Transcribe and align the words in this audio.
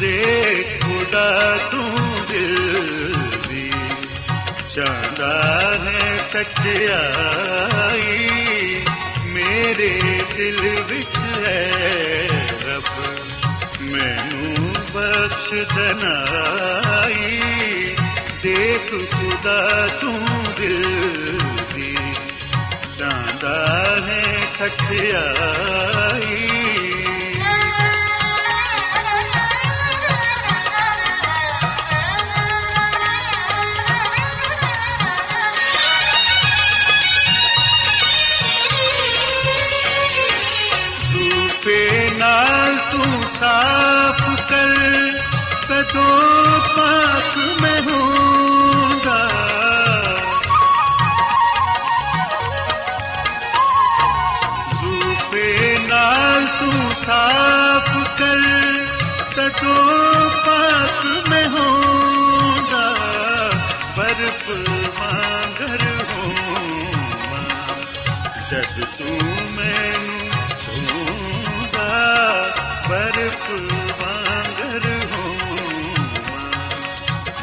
ਦੇਖ 0.00 0.84
ਖੁਦਾ 0.84 1.58
ਤੂੰ 1.70 1.98
ਦਿਲ 2.28 3.14
ਦੀ 3.48 3.72
ਚਾਹਦਾ 4.68 5.74
ਹੈ 5.84 6.22
ਸੱਚਾਈ 6.32 8.20
ਮੇਰੇ 9.26 10.22
ਦਿਲ 10.36 10.60
ਵਿੱਚ 10.88 11.16
ਹੈ 11.46 11.72
ਰੱਬ। 12.66 13.06
ਮੈਨੂੰ 13.80 14.72
ਬਖਸ਼ 14.94 15.74
ਦਨਾਈ 15.74 17.40
ਦੇਖ 18.42 18.90
ਖੁਦਾ 18.90 19.88
ਤੂੰ 20.00 20.28
ਦਿਲ 20.60 21.40
ਦੀ 21.74 21.98
ਚਾਹਦਾ 22.98 23.96
ਹੈ 24.06 24.24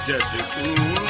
ਜਦ 0.08 0.42
ਤੂੰ 0.54 1.03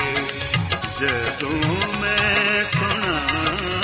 ਜਦੋਂ 1.01 1.61
ਮੈਂ 2.01 2.65
ਸੁਣਾਵਾਂ 2.67 3.84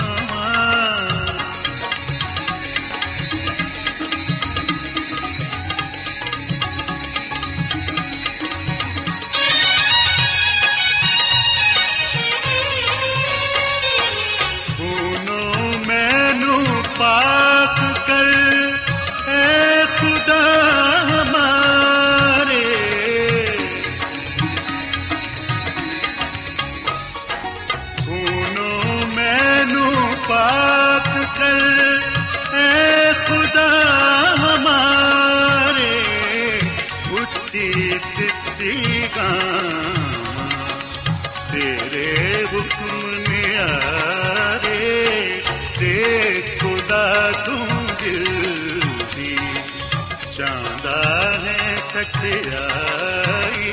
ਹੈ 52.01 52.05
ਸਖਿਆਈ 52.05 53.73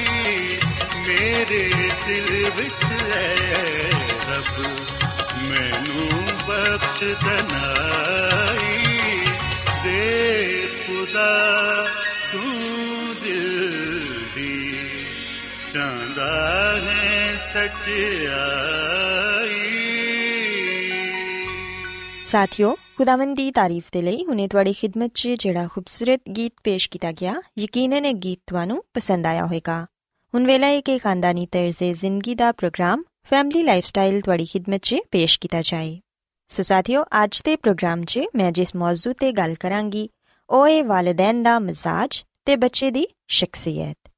ਮੇਰੇ 1.07 1.69
ਦਿਲ 2.07 2.49
ਵਿੱਚ 2.57 2.83
ਹੈ 2.83 3.89
ਰੱਬ, 4.29 4.57
ਮੈਨੂੰ 5.49 6.09
ਬਖਸ਼ 6.47 7.03
ਦਨਾਈ, 7.03 8.79
ਦੇ 9.83 10.67
ਖੁਦਾ, 10.87 11.87
ਤੂੰ 12.31 13.15
ਦਿਲ 13.23 14.15
ਦੀ 14.35 14.77
ਚਾਹੁੰਦਾ 15.73 16.31
ਹੈ 16.77 17.37
ਸਖਿਆਈ 17.37 18.25
ਸਾਥਿਓ 22.23 22.75
ਖੁਦਾਵੰਦ 22.97 23.35
ਦੀ 23.37 23.51
ਤਾਰੀਫ 23.51 23.89
ਦੇ 23.93 24.01
ਲਈ 24.01 24.23
ਹੁਣੇ 24.25 24.47
ਤੁਹਾਡੀ 24.47 24.71
ਖਿਦਮਤ 24.73 25.11
'ਚ 25.13 25.33
ਜਿਹੜਾ 25.39 25.67
ਖੂਬਸੂਰਤ 25.67 26.21
ਗੀਤ 26.29 26.53
ਪੇਸ਼ 26.63 26.89
ਕੀਤਾ 26.89 27.11
ਗਿਆ 27.11 27.33
ਯਕੀਨਨ 27.59 28.05
ਇਹ 28.05 28.13
ਗੀਤ 28.15 28.39
ਤੁਹਾਨੂੰ 28.47 28.81
ਪਸੰਦ 28.93 29.25
ਆਇਆ 29.25 29.45
ਹੋਵੇਗਾ 29.45 29.85
ਹੁਣ 30.33 30.45
ਵੇਲਾ 30.45 30.67
ਹੈ 30.67 30.79
ਕਿ 30.81 30.97
ਖਾਨਦਾਨੀ 30.99 31.45
ਤਰਜ਼ੇ 31.45 31.91
ਜ਼ਿੰਦਗੀ 31.93 32.35
ਦਾ 32.35 32.51
ਪ੍ਰੋਗਰਾਮ 32.51 33.03
ਫੈਮਿਲੀ 33.23 33.63
ਲਾਈਫਸਟਾਈਲ 33.63 34.19
ਤੁਹਾਡੀ 34.21 34.45
ਖਿਦਮਤ 34.45 34.81
'ਚ 34.81 35.01
ਪੇਸ਼ 35.11 35.39
ਕੀਤਾ 35.39 35.61
ਜਾਏ 35.61 35.99
ਸੋ 36.49 36.63
ਸਾਥੀਓ 36.63 37.03
ਅੱਜ 37.23 37.41
ਦੇ 37.45 37.55
ਪ੍ਰੋਗਰਾਮ 37.55 38.03
'ਚ 38.03 38.25
ਮੈਂ 38.35 38.51
ਜਿਸ 38.51 38.75
ਮੌਜੂ 38.75 39.13
ਤੇ 39.13 39.31
ਗੱਲ 39.31 39.55
ਕਰਾਂਗੀ 39.55 40.07
ਉਹ 40.49 40.67
ਹੈ 40.67 40.81
ਵਾਲਿਦੈਨ 40.83 41.43
ਦਾ 41.43 41.57
ਮਜ਼ਾਜ 41.59 42.23
ਤੇ 42.45 42.55
ਬੱਚੇ 42.55 42.91
ਦੀ 42.91 43.07
ਸ਼ਖਸੀਅਤ 43.29 44.09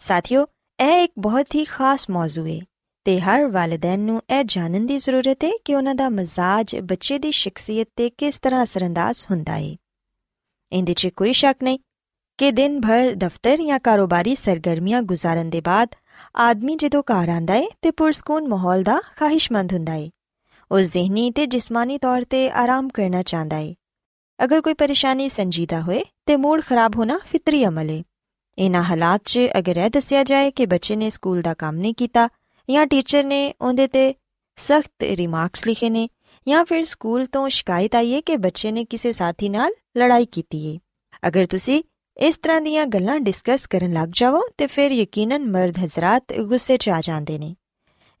ਸਾਥੀਓ 0.00 0.46
ਇਹ 0.78 1.02
ਇੱਕ 1.04 1.12
ਬਹੁਤ 1.18 1.54
ਹੀ 1.54 1.64
ਖਾਸ 1.66 2.08
ਮੌਜੂ 2.10 2.46
ਹੈ 2.46 2.60
ਤੇ 3.04 3.20
ਹਰ 3.20 3.46
ਵਾਲਿਦੈਨ 3.46 4.00
ਨੂੰ 4.00 4.22
ਇਹ 4.30 4.44
ਜਾਣਨ 4.44 4.86
ਦੀ 4.86 4.98
ਜ਼ਰੂਰਤ 4.98 5.44
ਹੈ 5.44 5.50
ਕਿ 5.64 5.74
ਉਹਨਾਂ 5.74 5.94
ਦਾ 5.94 6.08
ਮਜ਼ਾਜ 6.08 6.76
ਬੱਚੇ 6.76 7.18
ਦੀ 7.18 7.30
ਸ਼ਖਸੀਅਤ 7.30 7.88
ਤੇ 7.96 8.10
ਕਿਸ 8.10 8.38
ਤਰ੍ਹਾਂ 8.38 8.62
ਅਸਰੰਦਾਜ਼ 8.62 9.26
ਹੁੰਦਾ 9.30 9.52
ਹੈ। 9.52 9.76
ਇਹਦੇ 10.72 10.92
'ਚ 10.92 11.06
ਕੋਈ 11.06 11.32
ਸ਼ੱਕ 11.32 11.62
ਨਹੀਂ 11.62 11.78
ਕਿ 12.38 12.50
ਦਿਨ 12.50 12.80
ਭਰ 12.80 13.14
ਦਫ਼ਤਰ 13.14 13.56
ਜਾਂ 13.66 13.80
ਕਾਰੋਬਾਰੀ 13.80 14.34
ਸਰਗਰਮੀਆਂ 14.34 15.02
ਗੁਜ਼ਾਰਨ 15.02 15.50
ਦੇ 15.50 15.60
ਬਾਅਦ 15.60 15.88
ਆਦਮੀ 16.36 16.76
ਜਦੋਂ 16.76 17.02
ਘਰ 17.02 17.28
ਆਂਦਾ 17.28 17.54
ਹੈ 17.54 17.66
ਤੇ 17.82 17.90
ਪੁਰਸਕੂਨ 17.90 18.48
ਮਾਹੌਲ 18.48 18.82
ਦਾ 18.82 19.00
ਖਾਹਿਸ਼ਮੰਦ 19.16 19.72
ਹੁੰਦਾ 19.72 19.92
ਹੈ। 19.92 20.10
ਉਹ 20.72 20.80
ਜ਼ਿਹਨੀ 20.80 21.30
ਤੇ 21.30 21.46
ਜਿਸਮਾਨੀ 21.46 21.98
ਤੌਰ 21.98 22.24
ਤੇ 22.30 22.50
ਆਰਾਮ 22.50 22.88
ਕਰਨਾ 22.88 23.22
ਚਾਹੁੰਦਾ 23.22 23.56
ਹੈ। 23.56 23.74
ਅਗਰ 24.44 24.60
ਕੋਈ 24.60 24.74
ਪਰੇਸ਼ਾਨੀ 24.74 25.28
ਸੰਜੀਦਾ 25.28 25.80
ਹੋਏ 25.80 26.04
ਤੇ 26.26 26.36
ਮੂਡ 26.36 26.62
ਖਰਾਬ 26.62 26.96
ਹੋਣਾ 26.96 27.18
ਫਿਤਰੀ 27.26 27.66
ਅਮਲ 27.66 27.90
ਹੈ। 27.90 28.02
ਇਹਨਾਂ 28.58 28.82
ਹਾਲਾਤ 28.82 29.20
'ਚ 29.24 29.40
ਅਗਰ 29.58 29.76
ਇਹ 29.76 29.90
ਦੱਸਿਆ 29.90 30.24
ਜਾਏ 30.24 30.50
ਕਿ 30.50 30.66
ਬੱਚੇ 30.66 30.96
ਨੇ 30.96 31.10
ਸਕੂਲ 31.10 31.42
ਦਾ 31.42 31.54
ਕੰਮ 31.54 31.76
ਨਹੀਂ 31.76 31.94
ਕੀਤਾ 31.94 32.28
ਜਾਂ 32.70 32.86
ਟੀਚਰ 32.86 33.24
ਨੇ 33.24 33.54
ਉਹਦੇ 33.60 33.86
ਤੇ 33.86 34.14
ਸਖਤ 34.56 35.02
ਰਿਮਾਰਕਸ 35.02 35.66
ਲਿਖੇ 35.66 35.90
ਨੇ 35.90 36.08
ਜਾਂ 36.48 36.64
ਫਿਰ 36.64 36.84
ਸਕੂਲ 36.84 37.26
ਤੋਂ 37.26 37.48
ਸ਼ਿਕਾਇਤ 37.48 37.94
ਆਈ 37.94 38.14
ਹੈ 38.14 38.20
ਕਿ 38.20 38.36
ਬੱਚੇ 38.36 38.72
ਨੇ 38.72 38.84
ਕਿਸੇ 38.84 39.12
ਸਾਥੀ 39.12 39.48
ਨਾਲ 39.48 39.72
ਲੜਾਈ 39.98 40.26
ਕੀਤੀ 40.26 40.74
ਹੈ। 40.74 40.78
ਅਗਰ 41.28 41.46
ਤੁਸੀਂ 41.46 41.82
ਇਸ 42.16 42.36
ਤਰ੍ਹਾਂ 42.36 42.60
ਦੀਆਂ 42.60 42.86
ਗੱਲਾਂ 42.86 43.20
ਡਿਸਕਸ 43.20 43.66
ਕਰਨ 43.66 43.92
ਲੱਗ 43.92 44.08
ਜਾਵੋ, 44.12 44.40
ਤੇ 44.58 44.66
ਫਿਰ 44.66 44.90
ਯਕੀਨਨ 44.90 45.50
ਮਰਦ 45.50 45.78
ਹਜ਼ਰਤ 45.84 46.40
ਗੁੱਸੇ 46.40 46.76
'ਚ 46.76 46.88
ਆ 46.88 47.00
ਜਾਂਦੇ 47.00 47.38
ਨੇ। 47.38 47.56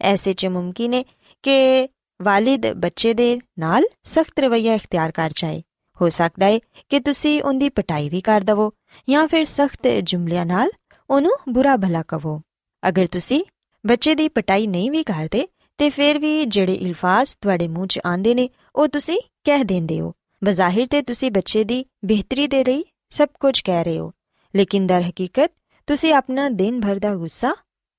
ਐਸੇ 0.00 0.32
'ਚ 0.32 0.46
ਮੁਮਕਿਨ 0.46 0.94
ਹੈ 0.94 1.04
ਕਿ 1.42 1.88
ਵਾਲਿਦ 2.22 2.72
ਬੱਚੇ 2.72 3.14
ਦੇ 3.14 3.38
ਨਾਲ 3.58 3.84
ਸਖਤ 4.02 4.40
ਰਵੱਈਆ 4.40 4.74
ਇਖਤਿਆਰ 4.74 5.10
ਕਰ 5.10 5.30
ਜਾਏ। 5.36 5.62
ਹੋ 6.00 6.08
ਸਕਦਾ 6.08 6.46
ਹੈ 6.46 6.58
ਕਿ 6.88 7.00
ਤੁਸੀਂ 7.00 7.42
ਉਹਦੀ 7.42 7.68
ਪਟਾਈ 7.68 8.08
ਵੀ 8.08 8.20
ਕਰ 8.20 8.40
ਦਵੋ 8.40 8.72
ਜਾਂ 9.08 9.28
ਫਿਰ 9.28 9.44
ਸਖਤ 9.44 9.88
ਜੁਮਲਿਆਂ 10.02 10.46
ਨਾਲ 10.46 10.70
ਉਹਨੂੰ 11.10 11.32
ਬੁਰਾ 11.48 11.76
ਭਲਾ 11.76 12.02
ਕਹੋ 12.02 12.40
ਅਗਰ 12.88 13.06
ਤੁਸੀਂ 13.06 13.44
ਬੱਚੇ 13.86 14.14
ਦੀ 14.14 14.28
ਪਟਾਈ 14.28 14.66
ਨਹੀਂ 14.66 14.90
ਵੀ 14.90 15.02
ਕਰਦੇ, 15.02 15.48
ਤੇ 15.78 15.90
ਫਿਰ 15.90 16.18
ਵੀ 16.18 16.44
ਜਿਹੜੇ 16.44 16.74
ਇਲਫਾਜ਼ 16.74 17.36
ਤੁਹਾਡੇ 17.40 17.68
ਮੂੰਹ 17.68 17.86
'ਚ 17.86 18.00
ਆਉਂਦੇ 18.06 18.34
ਨੇ, 18.34 18.48
ਉਹ 18.76 18.88
ਤੁਸੀਂ 18.88 19.20
ਕਹਿ 19.44 19.64
ਦਿੰਦੇ 19.64 20.00
ਹੋ। 20.00 20.12
ਬਜ਼ਾਹਿਰ 20.44 20.86
ਤੇ 20.86 21.02
ਤੁਸੀਂ 21.02 21.30
ਬੱਚੇ 21.30 21.64
ਦੀ 21.64 21.84
ਬਿਹਤਰੀ 22.04 22.46
ਦੇ 22.46 22.64
ਲਈ 22.64 22.84
ਸਭ 23.10 23.28
ਕੁਝ 23.40 23.60
ਕਹਿ 23.60 23.84
ਰਹੇ 23.84 23.98
ਹੋ। 23.98 24.12
ਲੇਕਿਨ 24.56 24.86
ਦਰ 24.86 25.02
ਹਕੀਕਤ, 25.02 25.50
ਤੁਸੀਂ 25.86 26.14
ਆਪਣਾ 26.14 26.48
ਦਿਨ 26.48 26.80
ਭਰ 26.80 26.98
ਦਾ 26.98 27.14
ਗੁੱਸਾ 27.14 27.54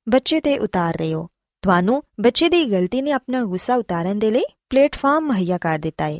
ਬੱਚੇ 0.09 0.39
ਤੇ 0.39 0.57
ਉਤਾਰ 0.59 0.97
ਰਹੇ 0.97 1.13
ਹੋ। 1.13 1.27
ਤੁਹਾਨੂੰ 1.61 2.03
ਬੱਚੇ 2.19 2.49
ਦੀ 2.49 2.65
ਗਲਤੀ 2.65 3.01
ਨੇ 3.01 3.11
ਆਪਣਾ 3.11 3.43
ਗੁੱਸਾ 3.43 3.75
ਉਤਾਰਨ 3.75 4.19
ਦੇ 4.19 4.31
ਲਈ 4.31 4.43
ਪਲੇਟਫਾਰਮ 4.69 5.25
ਮੁਹੱਈਆ 5.25 5.57
ਕਰ 5.57 5.79
ਦਿੱਤਾ 5.79 6.05
ਹੈ 6.05 6.19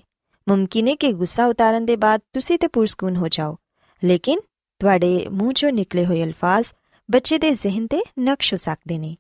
ਮੁਮਕਿਨ 0.50 0.88
ਹੈ 0.88 0.96
ਕਿ 0.96 1.12
ਗੁੱਸਾ 1.12 1.46
ਉਤਾਰਨ 1.46 1.86
ਦੇ 1.86 1.96
ਬਾਅਦ 1.96 2.22
ਤੁਸੀਂ 2.34 2.60
ਤੇ 2.60 2.68
ਪੁਰਸਕੂਨ 2.68 3.16
ਹੋ 3.16 3.28
ਜਾਓ। 3.28 3.58
ਲੇਕਿਨ 4.04 4.40
ਤੁਹਾਡੇ 4.80 5.28
ਮੂੰਹ 5.32 5.50
'ਚੋਂ 5.50 5.72
ਨਿਕਲੇ 5.72 6.06
ਹੋਏ 6.06 6.24
ਅਲਫਾਜ਼ 6.24 6.68
ਬੱਚੇ 7.12 7.38
ਦੇ 7.38 7.52
ਜ਼ਿਹਨ 7.52 7.88
ਤੇ 7.88 8.04
ਨਕਸ਼ 8.20 8.54
ਹੋ 8.54 8.58
ਸਕਦੇ 8.58 8.98
ਨੇ। 8.98 9.16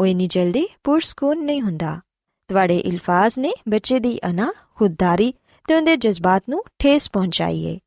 ਉਹ 0.00 0.06
ਇਨੀ 0.06 0.26
ਜਲਦੀ 0.26 0.66
ਪੁਰਸਕੂਨ 0.84 1.44
ਨਹੀਂ 1.44 1.62
ਹੁੰਦਾ। 1.62 2.00
ਤੁਹਾਡੇ 2.48 2.78
ਇਲਫਾਜ਼ 2.78 3.38
ਨੇ 3.38 3.52
ਬੱਚੇ 3.68 3.98
ਦੀ 4.00 4.20
ਅਨਾ 4.30 4.52
ਖੁਦਦਾਰੀ 4.74 5.34
ਤੇ 5.68 5.74
ਉਹਦੇ 5.74 5.96
ਜਜ਼ਬਾਤ 5.96 6.42
ਨੂੰ 6.48 6.64
ਠੇਸ 6.78 7.10
ਪਹੁੰਚਾਈ 7.10 7.74
ਹੈ 7.74 7.78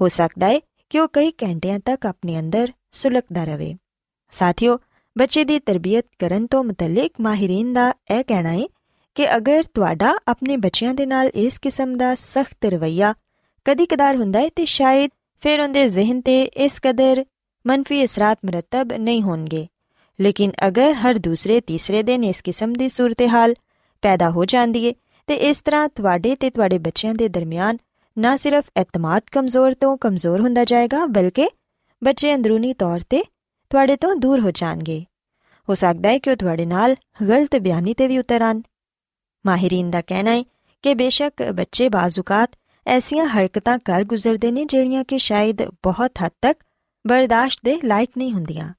ਹੋ 0.00 0.08
ਸਕਦਾ 0.08 0.46
ਹੈ 0.46 0.60
ਕਿ 0.90 1.00
ਉਹ 1.00 1.08
ਕਈ 1.12 1.30
ਘੰਟਿਆਂ 1.30 1.78
ਤੱਕ 1.78 2.06
ਆਪਣੇ 2.06 2.40
ਅੰਦਰ 2.40 2.72
ਸੁਲਗਦਾ 2.90 3.44
ਰਹੇ। 3.44 3.76
ਸਾਥੀਓ, 4.30 4.78
ਬੱਚੇ 5.18 5.44
ਦੀ 5.44 5.58
ਤਰਬੀਅਤ 5.58 6.06
ਕਰਨ 6.18 6.46
ਤੋਂ 6.46 6.64
ਮੁਤਲਕ 6.64 7.12
ਮਾਹਿਰੀਨ 7.20 7.72
ਦਾ 7.72 7.94
ਇਹ 8.10 8.24
ਕਹਿਣਾ 8.24 8.48
ਹੈ 8.48 8.64
ਕਿ 9.14 9.36
ਅਗਰ 9.36 9.64
ਤੁਹਾਡਾ 9.74 10.18
ਆਪਣੇ 10.28 10.56
ਬੱਚਿਆਂ 10.56 10.94
ਦੇ 10.94 11.06
ਨਾਲ 11.06 11.28
ਇਸ 11.34 11.58
ਕਿਸਮ 11.58 11.92
ਦਾ 11.92 12.14
ਸਖਤ 12.14 12.64
ਰਵਈਆ 12.66 13.14
ਕਦੀ-ਕਦਾਰ 13.64 14.16
ਹੁੰਦਾ 14.16 14.40
ਹੈ 14.40 14.48
ਤੇ 14.56 14.64
ਸ਼ਾਇਦ 14.64 15.10
ਫਿਰ 15.40 15.60
ਉਹਦੇ 15.60 15.88
ਜ਼ਿਹਨ 15.88 16.20
ਤੇ 16.20 16.42
ਇਸ 16.42 16.80
ਕਦਰ 16.82 17.24
ਮੰਨਫੀ 17.66 18.04
ਅਸਰਾਤ 18.04 18.38
ਮਰਤਬ 18.46 18.92
ਨਹੀਂ 18.92 19.22
ਹੋਣਗੇ। 19.22 19.66
ਲੇਕਿਨ 20.20 20.52
ਅਗਰ 20.66 20.92
ਹਰ 20.92 21.14
ਦੂਸਰੇ 21.14 21.60
ਤੀਸਰੇ 21.60 22.02
ਦਿਨ 22.02 22.24
ਇਸ 22.24 22.40
ਕਿਸਮ 22.42 22.72
ਦੀ 22.72 22.88
ਸੂਰਤ-ਹਾਲ 22.88 23.54
ਪੈਦਾ 24.02 24.30
ਹੋ 24.30 24.44
ਜਾਂਦੀ 24.44 24.88
ਹੈ 24.88 24.92
ਤੇ 25.26 25.34
ਇਸ 25.34 25.60
ਤਰ੍ਹਾਂ 25.60 25.88
ਤੁਹਾਡੇ 25.88 26.36
ਤੇ 26.36 26.50
ਤੁਹਾਡੇ 26.50 26.78
ਬੱਚਿਆਂ 26.78 27.14
ਦੇ 27.14 27.28
ਦਰਮਿਆਨ 27.28 27.78
ਨਾ 28.18 28.36
ਸਿਰਫ 28.36 28.64
ਇਤਮਾਦ 28.80 29.22
ਕਮਜ਼ੋਰ 29.32 29.74
ਤੋਂ 29.74 29.96
ਕਮਜ਼ੋਰ 29.96 30.40
ਹੁੰਦਾ 30.40 30.64
ਜਾਏਗਾ, 30.64 31.06
ਬਲਕਿ 31.06 31.48
ਬੱਚੇ 32.04 32.34
ਅੰਦਰੂਨੀ 32.34 32.74
ਤੌਰ 32.74 33.00
ਤੇ 33.00 33.22
ਤੁਹਾਡੇ 33.70 33.96
ਤੋਂ 33.96 34.16
ਦੂਰ 34.16 34.40
ਹੋ 34.40 34.50
ਜਾਣਗੇ। 34.50 35.04
ਹੋ 35.68 35.74
ਸਕਦਾ 35.74 36.08
ਹੈ 36.08 36.18
ਕਿ 36.18 36.30
ਉਹ 36.30 36.36
ਤੁਹਾਡੇ 36.36 36.66
ਨਾਲ 36.66 36.96
ਗਲਤ 37.28 37.56
ਬਿਆਨੀ 37.56 37.94
ਤੇ 37.94 38.06
ਵੀ 38.06 38.18
ਉਤਰਨ 38.18 38.62
ਮਾਹਿਰੀਨ 39.46 39.90
ਦਾ 39.90 40.00
ਕਹਿਣਾ 40.00 40.30
ਹੈ 40.30 40.42
ਕਿ 40.82 40.94
ਬੇਸ਼ੱਕ 40.94 41.42
ਬੱਚੇ 41.42 41.88
ਬਾਜ਼ੂਕਾਤ 41.88 42.50
ਐਸੀਆਂ 42.86 43.26
ਹਰਕਤਾਂ 43.26 43.78
ਕਰ 43.84 44.04
ਗੁਜ਼ਰਦੇ 44.04 44.50
ਨੇ 44.50 44.64
ਜਿਹੜੀਆਂ 44.64 45.04
ਕਿ 45.04 45.18
ਸ਼ਾਇਦ 45.18 45.62
ਬਹੁਤ 45.62 46.10
ਹੱਦ 46.24 46.32
ਤੱਕ 46.42 46.58
ਬਰਦਾਸ਼ਤ 47.06 47.60
ਦੇ 47.64 47.80
ਲਾਇਕ 47.84 48.10
ਨਹੀਂ 48.18 48.32
ਹੁੰਦੀਆਂ। 48.32 48.72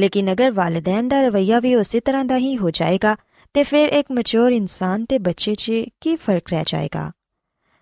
ਲੇਕਿਨ 0.00 0.32
ਅਗਰ 0.32 0.50
ਵਾਲਿਦੈਨ 0.50 1.08
ਦਾ 1.08 1.20
ਰਵਈਆ 1.22 1.60
ਵੀ 1.60 1.74
ਉਸੇ 1.74 2.00
ਤਰ੍ਹਾਂ 2.00 2.24
ਦਾ 2.24 2.36
ਹੀ 2.36 2.56
ਹੋ 2.56 2.70
ਜਾਏਗਾ, 2.70 3.16
ਤੇ 3.54 3.62
ਫਿਰ 3.62 3.88
ਇੱਕ 3.88 4.12
ਮੈਚੁਰ 4.12 4.52
ਇਨਸਾਨ 4.52 5.04
ਤੇ 5.04 5.18
ਬੱਚੇ 5.18 5.54
'ਚ 5.54 5.72
ਕੀ 6.00 6.16
ਫ਼ਰਕ 6.16 6.50
ਰਹਿ 6.50 6.64
ਜਾਏਗਾ? 6.66 7.10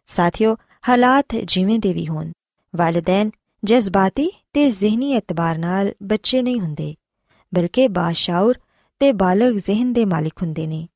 ਸਾਥੀਓ, 0.08 0.56
ਹਾਲਾਤ 0.88 1.36
ਜਿਵੇਂ 1.44 1.78
ਦੇ 1.78 1.92
ਵੀ 1.92 2.06
ਹੋਣ, 2.06 2.32
ਵਾਲਿਦੈਨ 2.74 3.30
ਜਜ਼ਬਾਤੀ 3.62 4.30
ਤੇ 4.52 4.70
ਜ਼ਿਹਨੀ 4.70 5.12
ਇਤਬਾਰ 5.12 5.58
ਨਾਲ 5.58 5.92
ਬੱਚੇ 6.02 6.42
ਨਹੀਂ 6.42 6.60
ਹੁੰਦੇ, 6.60 6.94
ਬਲਕਿ 7.52 7.88
ਬਾਸ਼ਾਉਰ 7.88 8.58
ਤੇ 9.00 9.12
ਬਾਲਗ 9.12 9.56
ਜ਼ਿਹਨ 9.56 9.92
ਦੇ 9.92 10.04
ਮਾਲਿਕ 10.04 10.42
ਹੁੰਦੇ 10.42 10.66
ਨੇ, 10.66 10.86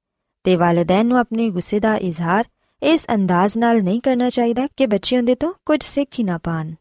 ਤੇ 0.45 0.57
ਵਾਲਿਦੈਨ 0.57 1.07
ਨੂੰ 1.07 1.19
ਆਪਣੇ 1.19 1.49
ਗੁੱਸੇ 1.51 1.81
ਦਾ 1.81 1.97
ਇਜ਼ਹਾਰ 1.97 2.45
ਇਸ 2.83 3.07
ਅੰਦਾਜ਼ 3.15 3.59
ਨਾਲ 3.59 3.83
ਨਹੀਂ 3.83 4.01
ਕਰਨਾ 4.01 4.31
ਚਾਹੀਦਾ 4.31 4.67
ਕਿ 4.77 4.87
ਬੱਚੇ 4.87 5.17
ਉਹਦੇ 5.19 5.35
ਤੋਂ 5.35 5.53
ਕੁਝ 5.67 5.83
ਸਿੱਖ 5.83 6.19
ਹੀ 6.19 6.25
ਨਾ 6.25 6.39
ਪਾਣ, 6.39 6.73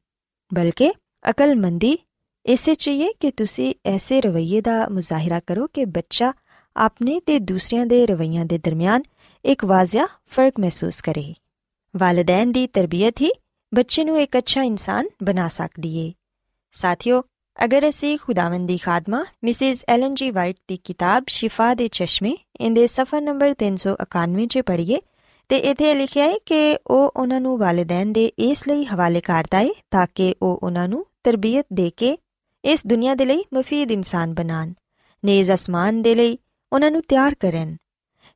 ਬਲਕਿ 0.51 0.91
ਅਕਲਮੰਦੀ 1.29 1.97
ਇਸੇ 2.45 2.75
ਚਾਹੀਏ 2.75 3.09
ਕਿ 3.19 3.31
ਤੁਸੀਂ 3.31 3.75
ਐਸੇ 3.85 4.21
ਰਵਈਏ 4.21 4.61
ਦਾ 4.61 4.89
ਮੁਜ਼ਾਹਿਰਾ 4.89 5.39
ਕਰੋ 5.39 5.67
ਕਿ 5.67 5.85
ਬੱਚਾ 5.85 6.33
ਆਪਣੇ 6.77 7.19
ਤੇ 7.19 7.39
ਦੂਸਰਿਆਂ 7.39 7.85
ਦੇ 7.85 8.05
ਰਵਈਆਂ 8.07 8.45
ਦੇ 8.45 8.57
ਦਰਮਿਆਨ 8.57 9.03
ਇੱਕ 9.45 9.65
ਵਾਜ਼ਿਆ 9.65 10.05
ਫ਼ਰਕ 10.05 10.59
ਮਹਿਸੂਸ 10.59 11.01
ਕਰੇ। 11.01 11.33
ਵਾਲਿਦੈਨ 11.97 12.51
ਦੀ 12.51 12.67
ਤਰਬੀਅਤ 12.67 13.21
ਹੀ 13.21 13.31
ਬੱਚੇ 13.73 14.03
ਨੂੰ 14.03 14.21
ਇੱਕ 14.21 14.37
ਅੱਛਾ 14.37 14.63
ਇਨਸਾਨ 14.63 15.07
ਬਣਾ 15.23 15.47
ਸਕਦੀ 15.47 15.97
ਏ। 15.97 16.13
ਸਾਥੀਓ, 16.71 17.23
ਅਗਰ 17.63 17.89
ਅਸੀਂ 17.89 18.17
ਖੁਦਾਵੰਦ 18.17 18.67
ਦੀ 18.67 18.77
ਖਾਦਮਾ 18.77 19.25
ਮਿਸਿਸ 19.43 19.85
ਐਲਨ 19.87 20.13
ਜੀ 20.13 20.31
ਵਾਈਟ 20.31 20.57
ਦੀ 20.67 20.77
ਕਿਤਾਬ 20.77 21.23
ਸ਼ਿਫਾ 21.27 21.73
ਦੇ 21.73 21.87
ਚਸ਼ਮੇ 21.87 22.37
ਇਹਦੇ 22.61 22.87
ਸਫਾ 22.87 23.19
ਨੰਬਰ 23.19 23.55
391 23.63 24.45
'ਚ 24.45 24.59
ਪੜ੍ਹੀਏ 24.59 25.01
ਤੇ 25.49 25.57
ਇਥੇ 25.57 25.95
ਲਿਖਿਆ 25.95 26.27
ਹੈ 26.27 26.37
ਕਿ 26.45 26.77
ਉਹ 26.87 27.11
ਉਹਨਾਂ 27.15 27.41
ਨੂੰ 27.41 27.57
ਵਾਲਿਦੈਨ 27.57 28.13
ਦੇ 28.13 28.25
ਇਸ 28.25 28.67
ਲਈ 28.67 28.85
ਹਵਾਲੇ 28.85 29.21
ਕਰਦਾ 29.21 29.59
ਹੈ 29.59 29.69
ਤਾਂ 29.91 30.07
ਕਿ 30.15 30.35
ਉਹ 30.41 30.59
ਉਹਨਾਂ 30.63 30.87
ਨੂੰ 30.87 31.05
ਤਰਬੀਅਤ 31.23 31.65
ਦੇ 31.73 31.91
ਕੇ 31.97 32.17
ਇਸ 32.65 32.87
ਦੁਨੀਆ 32.87 33.15
ਦੇ 33.15 33.25
ਲਈ 33.25 33.43
ਮਫੀਦ 33.53 33.91
ਇਨਸਾਨ 33.91 34.33
ਬਣਾਣ 34.33 34.73
ਨੇਜ਼ 35.25 35.51
ਅਸਮਾਨ 35.51 36.01
ਦੇ 36.01 36.15
ਲਈ 36.15 36.37
ਉਹਨਾਂ 36.73 36.91
ਨੂੰ 36.91 37.01
ਤਿਆਰ 37.07 37.35
ਕਰਨ। 37.35 37.77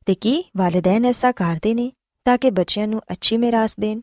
ਤੇ 0.06 0.14
ਕੀ 0.14 0.44
ਵਾਲਿਦੈਨ 0.56 1.04
ਐਸਾ 1.04 1.32
ਕਰਦੇ 1.32 1.74
ਨੇ 1.74 1.92
ਤਾਂ 2.24 2.38
ਕਿ 2.38 2.50
ਬੱਚਿਆਂ 2.50 2.88
ਨੂੰ 2.88 3.00
ਅੱਛੀ 3.12 3.36
ਮਿਰਾਸ 3.36 3.76
ਦੇਣ? 3.80 4.00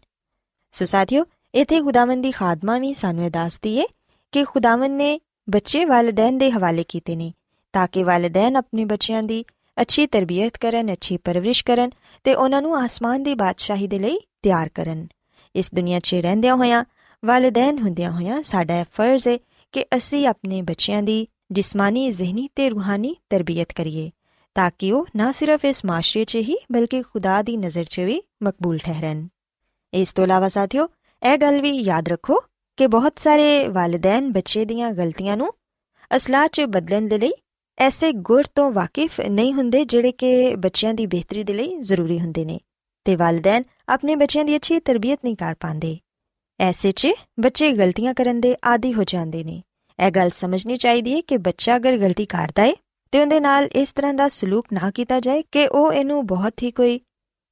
ਸੋ 0.72 0.86
ਸਾਥੀਓ, 0.86 1.25
ਇਥੇ 1.56 1.82
ਖੁਦਾਵੰਦ 1.82 2.24
ਦੀ 2.24 2.32
ਖਾਦਮਾ 2.32 2.80
ਵੀ 2.80 2.94
ਸਾਨੂੰ 2.94 3.25
ਇਹ 3.25 3.32
ਦੱਸਦੀ 3.32 3.77
ਏ 3.77 3.86
ਕਿ 4.32 4.44
ਖੁਦਾਵੰਦ 4.44 4.92
ਨੇ 4.92 5.20
ਬੱਚੇ 5.50 5.86
ਵਾਲਿਦੈਨ 5.86 6.38
ਦੇ 6.38 6.51
ਹਵਾਲੇ 6.51 6.84
ਕੀਤੇ 6.88 7.15
ਨੇ 7.15 7.34
ਤਾਂ 7.74 7.88
ਕਿ 7.92 8.03
ਵਾਲਿਦੈਨ 8.03 8.56
ਆਪਣੇ 8.56 8.86
ਬੱਚਿਆਂ 8.86 9.24
ਦੀ 9.24 9.46
ਅੱਛੀ 9.82 10.08
ਤਰਬੀਅਤ 10.08 10.58
ਕਰਨ, 10.58 10.94
ਅੱਛੀ 10.94 11.18
ਪਰਵਰਿਸ਼ 11.18 11.65
ਕਰਨ 11.65 11.89
ਤੇ 12.24 12.34
ਉਹਨਾਂ 12.36 12.62
ਨੂੰ 12.62 12.77
ਆਸਮਾਨ 12.77 13.24
ਦੀ 13.24 13.36
ਬਾਦਸ਼ਾਹੀ 13.36 13.88
ਦੇ 13.88 14.00
ਲਈ 14.00 14.20
ਤਿਆਰ 14.42 14.70
ਕਰਨ। 14.70 15.08
ਇਸ 15.56 15.74
ਦੁਨੀਆ 15.75 16.00
'ਚ 16.00 16.15
ਰਹਿੰਦਿਆਂ 16.15 16.56
ਹੋਇਆਂ, 16.56 16.86
ਵਾਲਿਦੈਨ 17.25 17.80
ਹੁੰਦਿਆਂ 17.80 18.12
ਹੋਇਆਂ 18.12 18.42
ਸਾਡਾ 18.44 18.80
ਇਹ 18.80 18.86
ਫਰਜ਼ 18.94 19.27
ਹੈ 19.27 19.38
ਕਿ 19.74 19.86
ਅਸੀਂ 19.98 20.27
ਆਪਣੇ 20.27 20.62
ਬੱਚਿਆਂ 20.62 21.03
ਦੀ 21.03 21.27
ਜਿਸਮਾਨੀ, 21.51 22.10
ਜ਼ਿਹਨੀ 22.12 22.50
ਤੇ 22.56 22.70
ਰੂਹਾਨੀ 22.70 23.15
ਤਰਬੀਅਤ 23.30 23.74
ਕਰੀਏ, 23.74 24.12
ਤਾਂ 24.56 24.72
ਕਿ 24.80 24.92
ਉਹ 24.92 25.06
ਨਾ 25.15 25.32
ਸਿਰਫ 25.32 25.65
ਇਸ 25.65 25.86
ਮਾਸ਼ਰੇ 25.86 26.25
'ਚ 26.25 26.36
ਹੀ, 26.36 26.56
ਬਲਕਿ 26.72 27.01
ਖੁਦਾ 27.01 27.42
ਦੀ 27.42 27.58
ਨਜ਼ਰ 27.58 27.84
'ਚ 27.84 28.00
ਵੀ 28.00 28.22
ਮਕਬੂਲ 28.44 28.77
ਠਹਿਰਨ। 28.77 29.27
ਇਸ 29.94 30.13
ਤੋਂ 30.13 30.24
ਇਲਾਵਾ 30.24 30.48
ਸਾਥੀਓ, 30.48 30.88
ਇਹ 31.22 31.38
ਗੱਲ 31.38 31.62
ਵੀ 31.62 31.70
ਯਾਦ 31.70 32.08
ਰੱਖੋ 32.08 32.39
ਕਿ 32.77 32.88
ਬਹੁਤ 32.88 33.20
ਸਾਰੇ 33.20 33.68
ਵਾਲਿਦੈਨ 33.68 34.32
ਬੱਚੇ 34.32 34.65
ਦੀਆਂ 34.65 34.92
ਗਲਤੀਆਂ 34.92 35.38
ਨੂੰ 35.38 35.51
ਅਸਲਾਹ 36.15 36.48
'ਚ 36.48 36.62
ਬਦਲਣ 36.62 37.08
ਦੇ 37.08 37.18
ਲਈ 37.18 37.32
ਐਸੇ 37.77 38.12
ਗੁਰ 38.12 38.44
ਤੋਂ 38.56 38.72
ਵਾਕਿਫ 38.72 39.20
ਨਹੀਂ 39.22 39.53
ਹੁੰਦੇ 39.53 39.86
ਜਿਹੜੇ 39.86 40.12
ਕਿ 40.12 40.56
ਬੱਚਿਆਂ 40.56 40.94
ਦੀ 40.94 41.06
ਬਿਹਤਰੀ 41.06 41.44
ਦੇ 41.44 41.53
ਲਈ 41.53 41.77
ਜ਼ਰੂਰੀ 41.77 42.20
ਹੁੰਦੇ 42.20 42.46
ਨੇ, 42.46 42.60
ਤੇ 43.06 43.15
ਵਾਲਿਦੈਨ 43.15 43.63
ਆਪਣੇ 43.89 44.15
ਬੱਚਿਆਂ 44.15 44.46
ਦੀ 44.46 44.56
ਅੱਛੀ 44.56 44.80
ਤਰਬੀਅਤ 44.80 45.20
ਨਹੀਂ 45.24 45.36
ਕਰ 45.36 45.56
ਪਾਉਂਦੇ। 45.60 45.98
ਐਸੇ 46.61 46.90
'ਚ 46.92 47.08
ਬੱਚੇ 47.40 47.73
ਗਲਤੀਆਂ 47.73 48.14
ਕਰਨ 48.14 48.40
ਦੇ 48.40 48.56
ਆਦੀ 48.64 48.92
ਹੋ 48.94 49.04
ਜਾਂਦੇ 49.04 49.42
ਨੇ 49.44 49.62
ਇਹ 49.99 50.11
ਗੱਲ 50.11 50.30
ਸਮਝਣੀ 50.30 50.76
ਚਾਹੀਦੀ 50.76 51.14
ਹੈ 51.14 51.20
ਕਿ 51.20 51.37
ਬੱਚਾ 51.38 51.76
ਅਗਰ 51.76 51.97
ਗਲਤੀ 51.97 52.25
ਕਰਦਾ 52.26 52.62
ਹੈ 52.62 52.73
ਤੇ 53.12 53.20
ਉਹਦੇ 53.20 53.40
ਨਾਲ 53.40 53.68
ਇਸ 53.75 53.92
ਤਰ੍ਹਾਂ 53.92 54.14
ਦਾ 54.14 54.28
ਸਲੂਕ 54.28 54.73
ਨਾ 54.73 54.90
ਕੀਤਾ 54.90 55.20
ਜਾਏ 55.20 55.42
ਕਿ 55.52 55.66
ਉਹ 55.66 55.92
ਇਹਨੂੰ 55.92 56.26
ਬਹੁਤ 56.26 56.62
ਹੀ 56.62 56.70
ਕੋਈ 56.70 57.00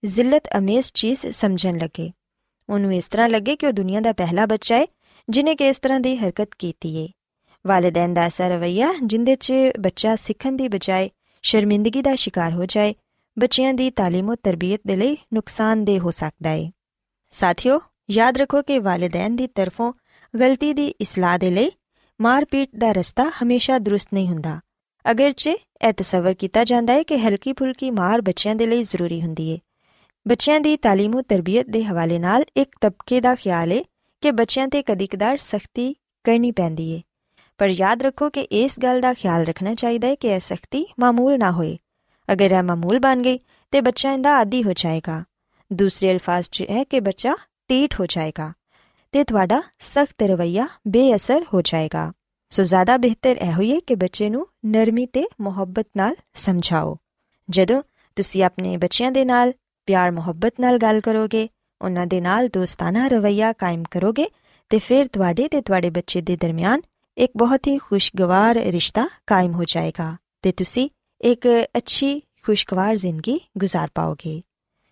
ਜ਼ਿਲਤ 0.02 0.48
ਅਮੇਜ਼ 0.58 0.90
ਚੀਜ਼ 0.92 1.26
ਸਮਝਣ 1.26 1.78
ਲੱਗੇ 1.78 2.10
ਉਹਨੂੰ 2.68 2.94
ਇਸ 2.94 3.08
ਤਰ੍ਹਾਂ 3.08 3.28
ਲੱਗੇ 3.28 3.56
ਕਿ 3.56 3.66
ਉਹ 3.66 3.72
ਦੁਨੀਆ 3.72 4.00
ਦਾ 4.00 4.12
ਪਹਿਲਾ 4.12 4.46
ਬੱਚਾ 4.46 4.76
ਹੈ 4.76 4.86
ਜਿਨੇ 5.28 5.54
ਕਿ 5.54 5.68
ਇਸ 5.68 5.78
ਤਰ੍ਹਾਂ 5.78 6.00
ਦੀ 6.00 6.16
ਹਰਕਤ 6.16 6.54
ਕੀਤੀ 6.58 6.96
ਹੈ 6.96 7.06
ਵਾਲਿਦੈਨ 7.64 8.14
ਦਾ 8.14 8.22
ਐਸਾ 8.22 8.48
ਰਵਈਆ 8.48 8.92
ਜਿੰਦੇ 9.02 9.34
'ਚ 9.34 9.52
ਬੱਚਾ 9.80 10.14
ਸਿੱਖਣ 10.16 10.56
ਦੀ 10.56 10.68
ਬਜਾਏ 10.68 11.10
ਸ਼ਰਮਿੰਦਗੀ 11.44 12.02
ਦਾ 12.02 12.14
ਸ਼ਿਕਾਰ 12.14 12.52
ਹੋ 12.52 12.64
ਜਾਏ 12.64 12.94
ਬੱਚਿਆਂ 13.36 13.72
ਦੀ 13.74 13.90
تعلیم 14.00 14.30
ਤੇ 14.30 14.40
ਤਰਬੀਅਤ 14.42 14.80
ਦੇ 14.86 14.96
ਲਈ 14.96 15.16
ਨੁਕਸਾਨਦੇਹ 15.32 16.00
ਹੋ 16.00 16.10
ਸਕਦਾ 16.10 16.50
ਹੈ 16.50 16.70
ਸਾਥੀਓ 17.32 17.80
ਯਾਦ 18.10 18.36
ਰੱਖੋ 18.36 18.62
ਕਿ 18.62 18.78
ਵਾਲਿਦੈਨ 18.78 19.36
ਦੀ 19.36 19.46
ਤਰਫੋਂ 19.46 19.92
ਗਲਤੀ 20.34 20.72
ਦੀ 20.72 20.88
ਇਸਲਾਹ 21.00 21.38
ਦੇ 21.38 21.50
ਲਈ 21.50 21.70
ਮਾਰਪੀਟ 22.20 22.68
ਦਾ 22.76 22.92
ਰਸਤਾ 22.92 23.30
ਹਮੇਸ਼ਾ 23.42 23.78
ਦਰੁਸਤ 23.78 24.14
ਨਹੀਂ 24.14 24.28
ਹੁੰਦਾ 24.28 24.60
ਅਗਰਚੇ 25.10 25.56
ਇਹ 25.88 25.92
ਤਸਵਰ 25.92 26.34
ਕੀਤਾ 26.34 26.64
ਜਾਂਦਾ 26.64 26.92
ਹੈ 26.92 27.02
ਕਿ 27.02 27.18
ਹਲਕੀ 27.18 27.52
ਫੁਲਕੀ 27.52 27.90
ਮਾਰ 27.90 28.20
ਬੱਚਿਆਂ 28.20 28.54
ਦੇ 28.54 28.66
ਲਈ 28.66 28.82
ਜ਼ਰੂਰੀ 28.82 29.20
ਹੁੰਦੀ 29.22 29.52
ਹੈ 29.52 29.58
ਬੱਚਿਆਂ 30.26 30.60
ਦੀ 30.60 30.74
تعلیم 30.74 31.12
ਤੇ 31.12 31.22
ਤਰਬੀਅਤ 31.28 31.66
ਦੇ 31.66 31.84
ਹਵਾਲੇ 31.84 32.18
ਨਾਲ 32.18 32.44
ਇੱਕ 32.56 32.70
ਤਬਕੇ 32.80 33.20
ਦਾ 33.20 33.34
ਖਿਆਲ 33.34 33.72
ਹੈ 33.72 33.82
ਕਿ 34.22 34.30
ਬੱਚਿਆਂ 34.30 34.68
ਤੇ 34.68 34.82
ਕਦੀ-ਕਦਾਰ 34.82 35.36
ਸਖਤੀ 35.36 35.94
ਕਰਨੀ 36.24 36.50
ਪੈਂਦੀ 36.50 36.94
ਹੈ 36.96 37.02
ਪਰ 37.58 37.68
ਯਾਦ 37.68 38.02
ਰੱਖੋ 38.02 38.30
ਕਿ 38.30 38.40
ਇਸ 38.40 38.78
ਗੱਲ 38.80 39.00
ਦਾ 39.00 39.12
ਖਿਆਲ 39.14 39.44
ਰੱਖਣਾ 39.44 39.74
ਚਾਹੀਦਾ 39.74 40.08
ਹੈ 40.08 40.14
ਕਿ 40.14 40.28
ਇਹ 40.28 40.40
ਸਖਤੀ 40.40 40.86
ਮਾਮੂਲ 41.00 41.38
ਨਾ 41.38 41.50
ਹੋਏ 41.50 41.76
ਅਗਰ 42.32 42.50
ਇਹ 42.50 42.62
ਮਾਮੂਲ 42.62 42.98
ਬਣ 42.98 43.22
ਗਈ 43.22 43.38
ਤੇ 43.72 43.80
ਬੱਚਾ 43.80 44.12
ਇਹਦਾ 44.12 44.36
ਆਦੀ 44.36 44.62
ਹੋ 44.62 44.72
ਜਾਏਗਾ 44.72 45.24
ਦੂਸਰੇ 45.72 46.12
ਅਲਫਾਜ਼ 46.12 46.50
'ਚ 46.50 46.64
ਹੈ 46.70 46.84
ਕਿ 46.84 47.00
ਬੱਚਾ 47.00 47.34
ਟੀਟ 47.70 48.00
ਹੋ 48.00 48.06
ਜਾਏਗਾ 48.06 48.52
ਤੇ 49.12 49.24
ਤੁਹਾਡਾ 49.24 49.62
ਸਖਤ 49.80 50.22
ਰਵਈਆ 50.22 50.68
ਬੇਅਸਰ 50.88 51.44
ਹੋ 51.54 51.62
ਜਾਏਗਾ 51.62 52.12
ਸੋ 52.50 52.62
ਜ਼ਿਆਦਾ 52.62 52.96
ਬਿਹਤਰ 52.96 53.36
ਇਹ 53.36 53.52
ਹੋਈਏ 53.52 53.80
ਕਿ 53.80 53.94
ਬੱਚੇ 53.94 54.30
ਨੂੰ 54.30 54.46
ਨਰਮੀ 54.66 55.06
ਤੇ 55.06 55.24
ਮੁਹੱਬਤ 55.40 55.86
ਨਾਲ 55.96 56.16
ਸਮਝਾਓ 56.34 56.96
ਜਦੋਂ 57.50 57.82
ਤੁਸੀਂ 58.16 58.44
ਆਪਣੇ 58.44 58.76
ਬੱਚਿਆਂ 58.76 59.12
ਦੇ 59.12 59.24
ਨਾਲ 59.24 59.52
ਪਿਆਰ 59.86 60.10
ਮੁਹੱਬਤ 60.10 60.54
ਨਾਲ 60.60 60.78
ਗੱਲ 60.78 61.00
ਕਰੋਗੇ 61.00 61.48
ਉਹਨਾਂ 61.82 62.06
ਦੇ 62.06 62.20
ਨਾਲ 62.20 62.48
ਦੋਸਤਾਨਾ 62.48 63.08
ਰਵਈਆ 63.08 63.52
ਕਾਇਮ 63.52 63.82
ਕਰੋਗੇ 63.90 64.26
ਤੇ 64.70 64.78
ਫਿਰ 64.78 65.08
ਤੁਹਾਡੇ 65.08 65.48
ਤੇ 65.48 65.60
ਤੁਹਾਡੇ 65.60 65.90
ਬੱਚੇ 65.90 66.20
ਦੇ 66.20 66.36
ਦਰਮਿਆਨ 66.36 66.80
ਇੱਕ 67.16 67.32
ਬਹੁਤ 67.36 67.66
ਹੀ 67.66 67.78
ਖੁਸ਼ਗਵਾਰ 67.78 68.56
ਰਿਸ਼ਤਾ 68.56 69.08
ਕਾਇਮ 69.26 69.52
ਹੋ 69.52 69.64
ਜਾਏਗਾ 69.64 70.16
ਤੇ 70.42 70.52
ਤੁਸੀਂ 70.52 70.88
ਇੱਕ 71.20 71.48
ਅੱਛੀ 71.76 72.22
ਖੁਸ਼ਗਵਾਰ 72.42 72.96
ਜ਼ਿੰਦਗੀ 72.96 73.40
گزار 73.64 73.88
ਪਾਓਗੇ 73.94 74.42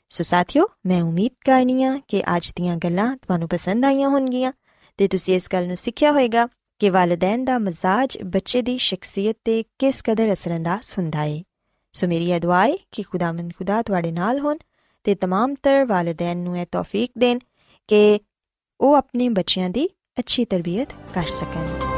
ਸੋ 0.09 0.23
ਸਾਥਿਓ 0.23 0.67
ਮੈਂ 0.87 1.03
ਉਮੀਦ 1.03 1.33
ਕਰਨੀਆ 1.47 2.01
ਕਿ 2.09 2.23
ਅੱਜ 2.37 2.53
ਦੀਆਂ 2.57 2.77
ਗੱਲਾਂ 2.77 3.17
ਤੁਹਾਨੂੰ 3.17 3.49
ਪਸੰਦ 3.49 3.85
ਆਈਆਂ 3.85 4.09
ਹੋਣਗੀਆਂ 4.09 4.53
ਤੇ 4.97 5.09
ਤੁਸੀਂ 5.09 5.35
ਇਸ 5.37 5.49
ਗੱਲ 5.53 5.67
ਨੂੰ 5.67 5.77
ਸਿੱਖਿਆ 5.77 6.13
ਹੋਵੇਗਾ 6.13 6.49
ਕਿ 6.79 6.91
ਵਾਲਿਦੈਨ 6.91 7.45
ਦਾ 7.45 7.59
ਮਜ਼ਾਜ 7.59 8.19
ਬੱਚੇ 8.25 8.63
ਦੀ 8.63 8.79
ਸ਼ਖਸੀਅਤ 8.79 9.37
ਤੇ 9.45 9.65
ਕਿਸ 9.79 10.03
ਕਦਰ 10.03 10.33
ਅਸਰੰਦਾਜ਼ 10.33 10.99
ਹੁੰਦਾ 10.99 11.19
ਹੈ 11.19 11.43
ਸੋ 11.93 12.07
ਮੇਰੀ 12.07 12.31
ਇਹ 12.31 12.41
ਦੁਆ 12.41 12.67
ਹੈ 12.67 12.77
ਕਿ 12.93 13.03
ਖੁਦਾਵੰਦ 13.03 13.53
ਖੁਦਾ 13.59 13.83
ਤੁਹਾਡੇ 13.83 14.13
ਨਾਲ 14.13 14.41
ਹੋਣ 14.41 14.59
ਤੇ 15.05 15.17
तमाम 15.25 15.55
ਤਰ 15.63 15.85
ਵਾਲਿਦੈਨ 15.85 16.39
ਨੂੰ 16.39 16.59
ਇਹ 16.59 16.67
ਤੌਫੀਕ 16.73 17.11
ਦੇਣ 17.19 17.39
ਕਿ 17.89 18.21
ਉਹ 18.81 18.95
ਆਪਣੇ 18.95 19.29
ਬੱਚਿਆਂ 19.29 19.71
ਦੀ 19.71 19.89
ਅੱਛੀ 20.19 20.45
ਤਰਬੀਅਤ 20.45 20.89
ਕਰ 21.15 21.25
ਸਕਣ 21.29 21.98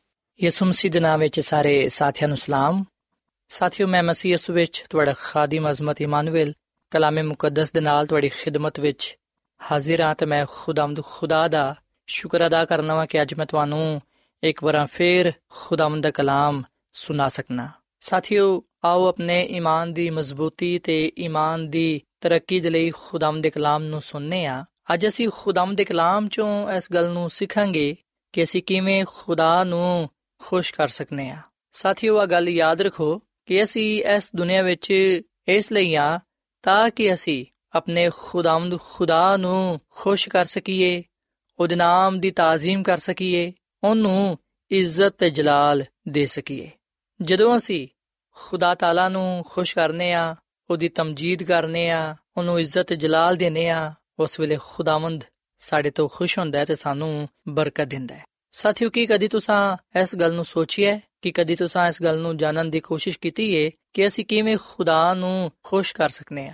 ਯਿਸੂ 0.43 0.65
ਮਸੀਹ 0.65 0.91
ਦੇ 0.91 0.99
ਨਾਮ 0.99 1.19
ਵਿੱਚ 1.19 1.39
ਸਾਰੇ 1.39 1.89
ਸਾਥੀਆਂ 1.89 2.27
ਨੂੰ 2.27 2.37
ਸਲਾਮ। 2.37 2.85
ਸਾਥੀਓ, 3.49 3.87
ਮੈਂ 3.87 4.03
ਮਸੀਹ 4.03 4.31
ਯਿਸੂ 4.31 4.53
ਵਿੱਚ 4.53 4.85
ਤੁਹਾਡਾ 4.89 5.13
ਖਾਦਮ 5.17 5.71
ਅਜ਼ਮਤ 5.71 6.01
ਇਮਾਨੁਅਲ 6.01 6.53
ਕਲਾਮੇ 6.91 7.21
ਮੁਕੱਦਸ 7.21 7.71
ਦੇ 7.71 7.81
ਨਾਲ 7.81 8.07
ਤੁਹਾਡੀ 8.07 8.29
ਖਿਦਮਤ 8.29 8.79
ਵਿੱਚ 8.79 9.17
ਹਾਜ਼ਰ 9.71 10.01
ਹਾਂ 10.01 10.15
ਤੇ 10.15 10.25
ਮੈਂ 10.25 10.45
ਖੁਦਾਮਦ 10.49 11.03
ਖੁਦਾ 11.03 11.47
ਦਾ 11.47 11.75
ਸ਼ੁਕਰ 12.07 12.47
ਅਦਾ 12.47 12.65
ਕਰਨਾ 12.65 12.95
ਵਾਂ 12.95 13.07
ਕਿ 13.07 13.21
ਅੱਜ 13.21 13.33
ਮੈਂ 13.33 13.45
ਤੁਹਾਨੂੰ 13.45 14.01
ਇੱਕ 14.43 14.63
ਵਾਰ 14.63 14.85
ਫੇਰ 14.85 15.31
ਖੁਦਾਮਦ 15.49 16.03
ਦਾ 16.03 16.11
ਕਲਾਮ 16.11 16.63
ਸੁਣਾ 16.93 17.29
ਸਕਣਾ 17.29 17.69
ਸਾਥੀਓ, 18.01 18.63
ਆਓ 18.85 19.07
ਆਪਣੇ 19.07 19.45
ਈਮਾਨ 19.45 19.93
ਦੀ 19.93 20.09
ਮਜ਼ਬੂਤੀ 20.09 20.79
ਤੇ 20.79 21.11
ਈਮਾਨ 21.19 21.69
ਦੀ 21.69 22.01
ਤਰੱਕੀ 22.21 22.59
ਦੇ 22.59 22.69
ਲਈ 22.69 22.89
ਖੁਦਾਮਦ 22.89 23.43
ਦੇ 23.43 23.49
ਕਲਾਮ 23.49 23.83
ਨੂੰ 23.83 24.01
ਸੁਣਨੇ 24.01 24.45
ਆ। 24.45 24.65
ਅੱਜ 24.93 25.07
ਅਸੀਂ 25.07 25.29
ਖੁਦਾਮਦ 25.33 25.77
ਦੇ 25.77 25.85
ਕਲਾਮ 25.85 26.27
ਚੋਂ 26.27 26.71
ਇਸ 26.71 26.91
ਗੱਲ 26.93 27.09
ਨੂੰ 27.09 27.29
ਸਿੱਖਾਂਗੇ 27.29 27.95
ਕਿ 28.33 28.43
ਅਸੀਂ 28.43 28.63
ਕਿਵੇਂ 28.63 29.05
ਖੁਦਾ 29.07 29.63
ਨੂੰ 29.63 30.09
ਖੁਸ਼ 30.41 30.73
ਕਰ 30.73 30.87
ਸਕਨੇ 30.87 31.29
ਆ। 31.29 31.37
ਸਾਥੀਓ 31.71 32.17
ਆ 32.17 32.25
ਗੱਲ 32.25 32.49
ਯਾਦ 32.49 32.81
ਰੱਖੋ 32.81 33.21
ਕਿ 33.45 33.63
ਅਸੀਂ 33.63 34.03
ਇਸ 34.03 34.31
ਦੁਨੀਆ 34.35 34.61
ਵਿੱਚ 34.61 34.91
ਇਸ 35.47 35.71
ਲਈ 35.71 35.95
ਆ 35.95 36.19
ਤਾਂ 36.63 36.89
ਕਿ 36.89 37.13
ਅਸੀਂ 37.13 37.45
ਆਪਣੇ 37.75 38.09
ਖੁਦਾਮਦ 38.17 38.79
ਖੁਦਾ 38.79 39.37
ਨੂੰ 39.37 39.79
ਖੁਸ਼ 39.89 40.29
ਕਰ 40.29 40.45
ਸਕੀਏ, 40.45 41.03
ਉਹਦੇ 41.59 41.75
ਨਾਮ 41.75 42.19
ਦੀ 42.19 42.31
ਤਾਜ਼ੀਮ 42.31 42.83
ਕਰ 42.83 42.97
ਸਕੀਏ, 42.97 43.53
ਉਹਨੂੰ 43.83 44.37
ਇੱਜ਼ਤ 44.71 45.09
ਤੇ 45.09 45.29
ਜਲਾਲ 45.29 45.85
ਦੇ 46.07 46.25
ਸਕੀਏ। 46.25 46.71
ਜਦੋਂ 47.21 47.57
ਅਸੀਂ 47.57 47.87
ਖੁਦਾ 48.31 48.75
ਤਾਲਾ 48.75 49.09
ਨੂੰ 49.09 49.43
ਖੁਸ਼ 49.47 49.75
ਕਰਨੇ 49.75 50.13
ਆ, 50.13 50.35
ਉਹਦੀ 50.69 50.87
ਤਮਜੀਦ 50.87 51.43
ਕਰਨੇ 51.43 51.89
ਆ, 51.89 52.15
ਉਹਨੂੰ 52.37 52.59
ਇੱਜ਼ਤ 52.59 52.81
ਤੇ 52.81 52.95
ਜਲਾਲ 52.95 53.35
ਦੇਨੇ 53.35 53.69
ਆ, 53.69 53.93
ਉਸ 54.19 54.39
ਵੇਲੇ 54.39 54.57
ਖੁਦਾਵੰਦ 54.63 55.23
ਸਾਡੇ 55.59 55.89
ਤੋਂ 55.89 56.09
ਖੁਸ਼ 56.09 56.39
ਹੁੰਦਾ 56.39 56.59
ਹੈ 56.59 56.65
ਤੇ 56.65 56.75
ਸਾਨੂੰ 56.75 57.29
ਬਰਕਤ 57.47 57.85
ਦਿੰਦਾ 57.85 58.15
ਹੈ। 58.15 58.23
ਸਾਥੀਓ, 58.51 58.89
ਕੀ 58.89 59.05
ਕਦੀ 59.05 59.27
ਤੁਸੀਂ 59.27 59.99
ਇਸ 60.01 60.15
ਗੱਲ 60.15 60.33
ਨੂੰ 60.33 60.45
ਸੋਚਿਆ 60.45 60.99
ਕਿ 61.21 61.31
ਕਦੀ 61.31 61.55
ਤੁਸੀਂ 61.55 61.87
ਇਸ 61.87 62.03
ਗੱਲ 62.03 62.19
ਨੂੰ 62.19 62.37
ਜਾਣਨ 62.37 62.69
ਦੀ 62.69 62.79
ਕੋਸ਼ਿਸ਼ 62.79 63.19
ਕੀਤੀ 63.19 63.65
ਹੈ 63.65 63.71
ਕਿ 63.93 64.07
ਅਸੀਂ 64.07 64.25
ਕਿਵੇਂ 64.25 64.57
ਖੁਦਾ 64.69 65.13
ਨੂੰ 65.13 65.51
ਖੁਸ਼ 65.63 65.95
ਕਰ 65.95 66.09
ਸਕਨੇ 66.09 66.47
ਆ? 66.47 66.53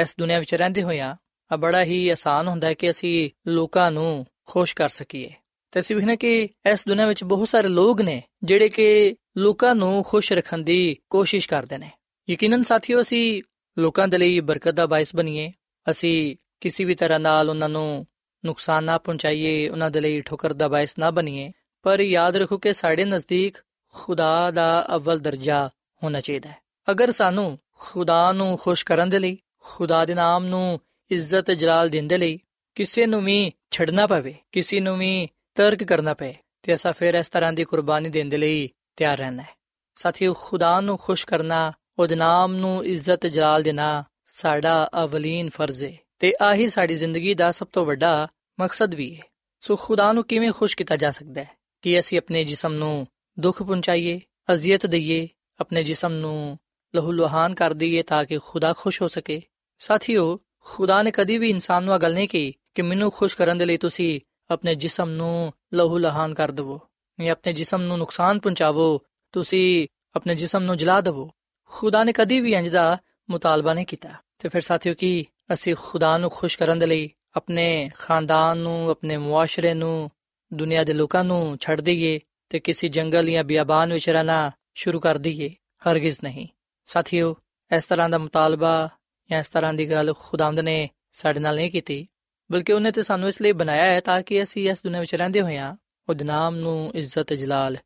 ਇਸ 0.00 0.14
ਦੁਨੀਆ 0.18 0.38
ਵਿੱਚ 0.38 0.54
ਰਹਿੰਦੇ 0.54 0.82
ਹੋਇਆ 0.82 1.16
ਆ 1.52 1.56
ਬੜਾ 1.56 1.84
ਹੀ 1.84 2.08
ਆਸਾਨ 2.08 2.48
ਹੁੰਦਾ 2.48 2.68
ਹੈ 2.68 2.74
ਕਿ 2.74 2.90
ਅਸੀਂ 2.90 3.30
ਲੋਕਾਂ 3.46 3.92
ਨੂੰ 3.92 4.26
ਖੁਸ਼ 4.46 4.74
ਕਰ 4.74 4.88
ਸਕੀਏ। 4.88 5.30
ਤੇ 5.72 5.80
ਅਸੀਂ 5.80 5.96
ਵੇਖਨੇ 5.96 6.16
ਕਿ 6.16 6.48
ਇਸ 6.72 6.88
ਦੁਨੀਆ 6.88 7.06
ਵਿੱਚ 7.06 7.24
ਬਹੁਤ 7.24 7.48
ਸਾਰੇ 7.48 7.68
ਲੋਕ 7.68 8.00
ਨੇ 8.00 8.22
ਜਿਹੜੇ 8.42 8.68
ਕਿ 8.68 9.16
ਲੋਕਾਂ 9.36 9.74
ਨੂੰ 9.74 10.02
ਖੁਸ਼ 10.02 10.32
ਰੱਖਣ 10.32 10.58
ਦੀ 10.58 10.96
ਕੋਸ਼ਿਸ਼ 11.10 11.48
ਕਰਦੇ 11.48 11.78
ਨੇ। 11.78 11.90
ਯਕੀਨਨ 12.30 12.62
ਸਾਥੀਓ, 12.62 13.00
ਅਸੀਂ 13.00 13.42
ਲੋਕਾਂ 13.78 14.08
ਦੇ 14.08 14.18
ਲਈ 14.18 14.40
ਬਰਕਤ 14.40 14.70
ਦਾ 14.70 14.86
ਬਾਇਸ 14.86 15.16
ਬਣੀਏ। 15.16 15.52
ਅਸੀਂ 15.90 16.36
ਕਿਸੇ 16.60 16.84
ਵੀ 16.84 16.94
ਤਰ੍ਹਾਂ 16.94 17.20
ਨਾਲ 17.20 17.50
ਉਹਨਾਂ 17.50 17.68
ਨੂੰ 17.68 18.06
ਨੁਕਸਾਨ 18.44 18.84
ਨਾ 18.84 18.98
ਪਹੁੰਚਾਈਏ, 18.98 19.68
ਉਹਨਾਂ 19.68 19.90
ਦੇ 19.90 20.00
ਲਈ 20.00 20.20
ਠੋਕਰ 20.20 20.52
ਦਾ 20.52 20.68
ਬਾਇਸ 20.68 20.98
ਨਾ 20.98 21.10
ਬਣੀਏ। 21.10 21.52
ਪਰ 21.82 22.00
ਯਾਦ 22.00 22.36
ਰੱਖੋ 22.36 22.58
ਕਿ 22.58 22.72
ਸਾਡੇ 22.72 23.04
ਨਜ਼ਦੀਕ 23.04 23.56
ਖੁਦਾ 23.92 24.50
ਦਾ 24.50 24.86
ਅਵਲ 24.96 25.18
ਦਰਜਾ 25.18 25.70
ਹੋਣਾ 26.02 26.20
ਚਾਹੀਦਾ 26.20 26.50
ਹੈ। 26.50 26.56
ਅਗਰ 26.90 27.10
ਸਾਨੂੰ 27.10 27.58
ਖੁਦਾ 27.78 28.32
ਨੂੰ 28.32 28.58
ਖੁਸ਼ 28.58 28.84
ਕਰਨ 28.84 29.08
ਦੇ 29.08 29.18
ਲਈ, 29.18 29.38
ਖੁਦਾ 29.58 30.04
ਦੇ 30.04 30.14
ਨਾਮ 30.14 30.44
ਨੂੰ 30.44 30.80
ਇੱਜ਼ਤ 31.10 31.50
ਜਲਾਲ 31.50 31.88
ਦੇਣ 31.88 32.06
ਦੇ 32.06 32.18
ਲਈ 32.18 32.38
ਕਿਸੇ 32.74 33.06
ਨੂੰ 33.06 33.24
ਵੀ 33.24 33.52
ਛੱਡਣਾ 33.70 34.06
ਪਵੇ, 34.06 34.34
ਕਿਸੇ 34.52 34.80
ਨੂੰ 34.80 34.98
ਵੀ 34.98 35.28
ਤਰਕ 35.54 35.84
ਕਰਨਾ 35.84 36.14
ਪਏ, 36.14 36.34
ਤੇ 36.62 36.74
ਅਸਾਂ 36.74 36.92
ਫਿਰ 36.92 37.14
ਇਸ 37.14 37.28
ਤਰ੍ਹਾਂ 37.28 37.52
ਦੀ 37.52 37.64
ਕੁਰਬਾਨੀ 37.64 38.08
ਦੇਣ 38.08 38.28
ਦੇ 38.28 38.36
ਲਈ 38.36 38.70
ਤਿਆਰ 38.96 39.18
ਰਹਿਣਾ 39.18 39.42
ਹੈ। 39.42 39.58
ਸਾਥੀਓ, 39.94 40.34
ਖੁਦਾ 40.34 40.80
ਨੂੰ 40.80 40.98
ਖੁਸ਼ 40.98 41.26
ਕਰਨਾ, 41.26 41.72
ਉਹਦੇ 41.98 42.16
ਨਾਮ 42.16 42.54
ਨੂੰ 42.56 42.84
ਇੱਜ਼ਤ 42.84 43.26
ਜਲਾਲ 43.26 43.62
ਦੇਣਾ 43.62 44.04
ਸਾਡਾ 44.24 44.90
ਅਵਲੀਨ 45.04 45.50
ਫਰਜ਼ 45.50 45.84
ਹੈ। 45.84 45.96
ਤੇ 46.18 46.34
ਆਹੀ 46.40 46.68
ਸਾਡੀ 46.68 46.94
ਜ਼ਿੰਦਗੀ 46.94 47.34
ਦਾ 47.34 47.50
ਸਭ 47.50 47.66
ਤੋਂ 47.72 47.86
ਵੱਡਾ 47.86 48.28
ਮਕਸਦ 48.60 48.94
ਵੀ 48.94 49.16
ਹੈ। 49.16 49.22
ਸੋ 49.60 49.76
ਖੁਦਾ 49.76 50.12
ਨੂੰ 50.12 50.24
ਕਿਵੇਂ 50.24 50.52
ਖੁਸ਼ 50.52 50.76
ਕੀਤਾ 50.76 50.96
ਜਾ 50.96 51.10
ਸਕਦਾ 51.10 51.40
ਹੈ 51.44 51.50
ਕਿ 51.82 52.00
ਅਸੀਂ 52.00 52.18
ਆਪਣੇ 52.18 52.44
ਜਿਸਮ 52.44 52.72
ਨੂੰ 52.72 53.06
ਦੁੱਖ 53.40 53.62
ਪਹੁੰਚਾਈਏ, 53.62 54.20
ਅਜ਼ੀਅਤ 54.52 54.86
ਦਈਏ, 54.86 55.28
ਆਪਣੇ 55.60 55.82
ਜਿਸਮ 55.82 56.12
ਨੂੰ 56.12 56.58
ਲਹੂ 56.94 57.12
ਲੁਹਾਨ 57.12 57.54
ਕਰ 57.54 57.72
ਦਈਏ 57.72 58.02
ਤਾਂ 58.02 58.24
ਕਿ 58.24 58.38
ਖੁਦਾ 58.38 58.74
ਖੁਸ਼ 58.78 59.02
ਹੋ 59.02 59.08
ਸਕੇ। 59.08 59.42
ਸਾਥੀਓ, 59.78 60.38
ਖੁਦਾ 60.58 61.02
ਨੇ 61.02 61.10
ਕਦੀ 61.10 61.38
ਵੀ 61.38 61.50
ਇਨਸਾਨ 61.50 61.84
ਨੂੰ 61.84 61.94
ਆ 61.94 61.98
ਗੱਲ 61.98 62.14
ਨਹੀਂ 62.14 62.28
ਕੀ 62.28 62.54
ਕਿ 62.74 62.82
ਮੈਨੂੰ 62.82 63.10
ਖੁਸ਼ 63.10 63.36
ਕਰਨ 63.36 63.58
ਦੇ 63.58 63.64
ਲਈ 63.64 63.76
ਤੁਸੀਂ 63.76 64.20
ਆਪਣੇ 64.50 64.74
ਜਿਸਮ 64.74 65.10
ਨੂੰ 65.10 65.52
ਲਹੂ 65.74 65.98
ਲਹਾਨ 65.98 66.34
ਕਰ 66.34 66.50
ਦਵੋ 66.50 66.80
ਜਾਂ 67.20 67.32
ਆਪਣੇ 67.32 67.52
ਜਿਸਮ 67.52 67.82
ਨੂੰ 67.82 67.98
ਨੁਕਸਾਨ 67.98 68.40
ਪਹੁੰਚਾਵੋ, 68.40 69.00
ਤੁਸੀਂ 69.32 69.88
ਆਪਣੇ 70.16 70.34
ਜਿਸਮ 70.34 70.62
ਨੂੰ 70.62 70.76
ਜਲਾ 70.76 71.00
ਦਵੋ। 71.00 71.30
ਖੁਦਾ 71.64 72.04
ਨੇ 72.04 72.12
ਕਦੀ 72.12 72.40
ਵੀ 72.40 72.54
ਇੰਜ 72.54 72.68
ਦਾ 72.68 72.98
ਮੁਤਾਲਬਾ 73.30 73.74
ਨਹੀਂ 73.74 73.86
ਕੀਤਾ। 73.86 74.10
ਤੇ 74.38 74.48
ਫਿਰ 74.48 74.60
ਸਾਥੀਓ 74.60 74.94
ਕੀ 74.94 75.26
ਅਸੀਂ 75.52 75.74
ਖੁਦਾ 75.78 76.18
ਨੂੰ 76.18 76.30
ਖੁਸ਼ 76.30 76.58
ਕਰਨ 76.58 76.78
ਦੇ 76.78 76.86
ਲਈ 76.86 77.10
ਆਪਣੇ 77.36 77.90
ਖਾਨਦਾਨ 77.94 78.58
ਨੂੰ, 78.58 78.90
ਆਪਣੇ 78.90 79.16
ਮੁਆਸ਼ਰੇ 79.16 79.74
ਨੂੰ, 79.74 80.10
ਦੁਨੀਆ 80.54 80.84
ਦੇ 80.84 80.92
ਲੋਕਾਂ 80.92 81.24
ਨੂੰ 81.24 81.58
ਛੱਡ 81.60 81.80
ਦਈਏ 81.80 82.20
ਤੇ 82.48 82.60
ਕਿਸੇ 82.60 82.88
ਜੰਗਲ 82.88 83.30
ਜਾਂ 83.30 83.44
ਬਿਆਬਾਨ 83.44 83.92
ਵਿੱਚ 83.92 84.10
ਰਹਿਣਾ 84.10 84.50
ਸ਼ੁਰੂ 84.74 85.00
ਕਰ 85.00 85.18
ਦਈਏ, 85.18 85.50
ਹਰਗਿਜ਼ 85.90 86.18
ਨਹੀਂ। 86.24 86.48
ਸਾਥੀਓ, 86.86 87.36
ਇਸ 87.76 87.86
ਤਰ੍ਹਾਂ 87.86 88.08
ਦਾ 88.08 88.18
ਮੁਤਾਲਬਾ 88.18 88.88
ਜਾਂ 89.30 89.40
ਇਸ 89.40 89.48
ਤਰ੍ਹਾਂ 89.48 89.74
ਦੀ 89.74 89.90
ਗੱਲ 89.90 90.14
ਖੁਦਾਵੰਦ 90.18 90.60
ਨੇ 90.60 90.90
ਸਾਡੇ 91.12 91.40
ਨਾਲ 91.40 91.56
ਨਹੀਂ 91.56 91.70
ਕੀਤੀ, 91.70 92.06
ਬਲਕਿ 92.52 92.72
ਉਹਨੇ 92.72 92.90
ਤੇ 92.90 93.02
ਸਾਨੂੰ 93.02 93.28
ਇਸ 93.28 93.42
ਲਈ 93.42 93.52
ਬਣਾਇਆ 93.52 93.84
ਹੈ 93.84 94.00
ਤਾਂ 94.00 94.22
ਕਿ 94.22 94.42
ਅਸੀਂ 94.42 94.70
ਇਸ 94.70 94.82
ਦੁਨੀਆਂ 94.82 95.00
ਵਿੱਚ 95.00 95.14
ਰਹਿੰਦੇ 95.14 95.40
ਹੋਇਆਂ 95.40 95.76
ਉਹਦੇ 96.08 96.24
ਨਾਮ 96.24 96.56
ਨੂੰ 96.56 96.92
ਇੱਜ਼ਤ 96.94 97.32
ਜਲਾਲ 97.32 97.76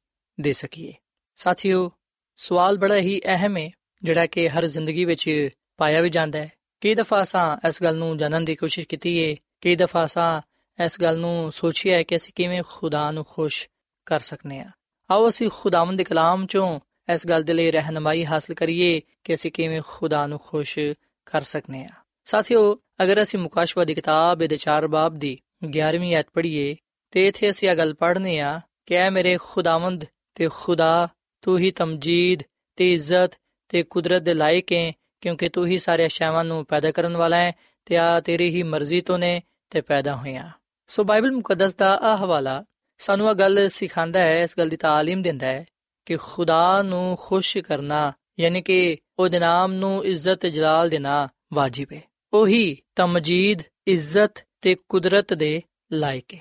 ਦੇ 0.40 0.52
ਸਕੀਏ। 0.52 0.94
ਸਾਥੀਓ, 1.34 1.90
ਸਵਾਲ 2.36 2.78
ਬੜਾ 2.78 2.96
ਹੀ 2.96 3.20
ਅਹਿਮ 3.24 3.56
ਹੈ, 3.56 3.70
ਜਿਹੜਾ 4.02 4.26
ਕਿ 4.26 4.48
ਹਰ 4.48 4.66
ਜ਼ਿੰਦਗੀ 4.66 5.04
ਵਿੱਚ 5.04 5.48
ਪਾਇਆ 5.76 6.00
ਵੀ 6.00 6.10
ਜਾਂਦਾ 6.10 6.38
ਹੈ। 6.38 6.52
ਕਈ 6.82 6.94
ਦਫਾ 6.94 7.22
ਅਸਾਂ 7.22 7.68
ਇਸ 7.68 7.82
ਗੱਲ 7.82 7.96
ਨੂੰ 7.96 8.18
ਜਾਣਨ 8.18 8.44
ਦੀ 8.44 8.54
ਕੋਸ਼ਿਸ਼ 8.54 8.88
ਕੀਤੀ 8.88 9.30
ਹੈ 9.30 9.36
ਕਈ 9.60 9.76
ਦਫਾ 9.76 10.06
ਸਾਂ 10.06 10.40
ਇਸ 10.84 11.00
ਗੱਲ 11.00 11.18
ਨੂੰ 11.18 11.52
ਸੋਚਿਆ 11.52 11.96
ਹੈ 11.96 12.02
ਕਿ 12.02 12.16
ਅਸੀਂ 12.16 12.32
ਕਿਵੇਂ 12.36 12.62
ਖੁਦਾ 12.68 13.10
ਨੂੰ 13.10 13.24
ਖੁਸ਼ 13.24 13.68
ਕਰ 14.06 14.20
ਸਕਨੇ 14.20 14.60
ਆ? 14.60 14.70
ਆਓ 15.10 15.28
ਅਸੀਂ 15.28 15.50
ਖੁਦਾਵੰਦ 15.54 15.98
ਦੇ 15.98 16.04
ਕਲਾਮ 16.04 16.46
ਚੋਂ 16.46 16.80
ਇਸ 17.12 17.26
ਗੱਲ 17.26 17.42
ਦੇ 17.42 17.52
ਲਈ 17.52 17.70
ਰਹਿਨਮਾਈ 17.70 18.24
ਹਾਸਲ 18.24 18.54
ਕਰੀਏ 18.54 19.00
ਕਿ 19.24 19.34
ਅਸੀਂ 19.34 19.52
ਕਿਵੇਂ 19.52 19.82
ਖੁਦਾ 19.86 20.26
ਨੂੰ 20.26 20.38
ਖੁਸ਼ 20.38 20.78
ਕਰ 21.26 21.40
ਸਕਨੇ 21.40 21.84
ਆ। 21.84 21.88
ਸਾਥੀਓ, 22.24 22.78
ਅਗਰ 23.02 23.22
ਅਸੀਂ 23.22 23.40
ਮੁਕਾਸ਼ਵਾ 23.40 23.84
ਦੀ 23.84 23.94
ਕਿਤਾਬ 23.94 24.38
ਦੇ 24.38 24.56
4 24.56 24.88
ਬਾਬ 24.88 25.14
ਦੀ 25.14 25.38
11ਵੀਂ 25.64 26.16
ਐਤ 26.16 26.26
ਪੜ੍ਹੀਏ, 26.34 26.76
ਤੇ 27.10 27.28
ਇਥੇ 27.28 27.50
ਅਸੀਂ 27.50 27.68
ਇਹ 27.68 27.76
ਗੱਲ 27.76 27.94
ਪੜ੍ਹਨੇ 27.94 28.40
ਆ 28.40 28.60
ਕਿ 28.86 28.94
ਐ 28.94 29.10
ਮੇਰੇ 29.10 29.38
ਖੁਦਾਵੰਦ 29.42 30.04
ਤੇ 30.34 30.48
ਖੁਦਾ 30.54 31.08
ਤੂੰ 31.42 31.58
ਹੀ 31.58 31.70
ਤਮਜੀਦ 31.70 32.42
ਤੇ 32.76 32.92
ਇੱਜ਼ਤ 32.92 33.30
ਤੇ 33.68 33.82
ਕੁਦਰਤ 33.82 34.22
ਦੇ 34.22 34.34
ਲਾਇਕ 34.34 34.72
ਹੈ 34.72 34.92
ਕਿਉਂਕਿ 35.21 35.49
ਤੂੰ 35.49 35.65
ਹੀ 35.67 35.77
ਸਾਰੇ 35.77 36.05
ਅਸ਼ਿਆਵਾਂ 36.05 36.43
ਨੂੰ 36.43 36.65
ਪੈਦਾ 36.65 36.91
ਕਰਨ 36.91 37.17
ਵਾਲਾ 37.17 37.37
ਹੈ 37.37 37.51
ਤੇ 37.85 37.97
ਆ 37.97 38.19
ਤੇਰੀ 38.19 38.49
ਹੀ 38.49 38.63
ਮਰਜ਼ੀ 38.63 39.01
ਤੋਂ 39.01 39.17
ਨੇ 39.19 39.41
ਤੇ 39.69 39.81
ਪੈਦਾ 39.81 40.15
ਹੋਈਆਂ 40.15 40.49
ਸੋ 40.87 41.03
ਬਾਈਬਲ 41.03 41.31
ਮੁਕੱਦਸ 41.31 41.75
ਦਾ 41.75 41.93
ਆ 42.01 42.15
ਹਵਾਲਾ 42.15 42.63
ਸਾਨੂੰ 42.99 43.29
ਇਹ 43.29 43.35
ਗੱਲ 43.35 43.67
ਸਿਖਾਉਂਦਾ 43.69 44.19
ਹੈ 44.19 44.41
ਇਸ 44.41 44.57
ਗੱਲ 44.57 44.69
ਦੀ 44.69 44.77
تعلیم 44.85 45.21
ਦਿੰਦਾ 45.21 45.47
ਹੈ 45.47 45.65
ਕਿ 46.05 46.17
ਖੁਦਾ 46.17 46.81
ਨੂੰ 46.81 47.17
ਖੁਸ਼ 47.19 47.57
ਕਰਨਾ 47.57 48.13
ਯਾਨੀ 48.39 48.61
ਕਿ 48.61 48.97
ਉਹਦੇ 49.19 49.39
ਨਾਮ 49.39 49.73
ਨੂੰ 49.73 50.05
ਇੱਜ਼ਤ 50.05 50.45
ਜਲਾਲ 50.45 50.89
ਦੇਣਾ 50.89 51.27
ਵਾਜਿਬ 51.53 51.93
ਹੈ 51.93 52.01
ਉਹੀ 52.33 52.77
ਤਮਜੀਦ 52.95 53.61
ਇੱਜ਼ਤ 53.87 54.43
ਤੇ 54.61 54.75
ਕੁਦਰਤ 54.89 55.33
ਦੇ 55.33 55.61
ਲਾਇਕ 55.93 56.33
ਹੈ 56.33 56.39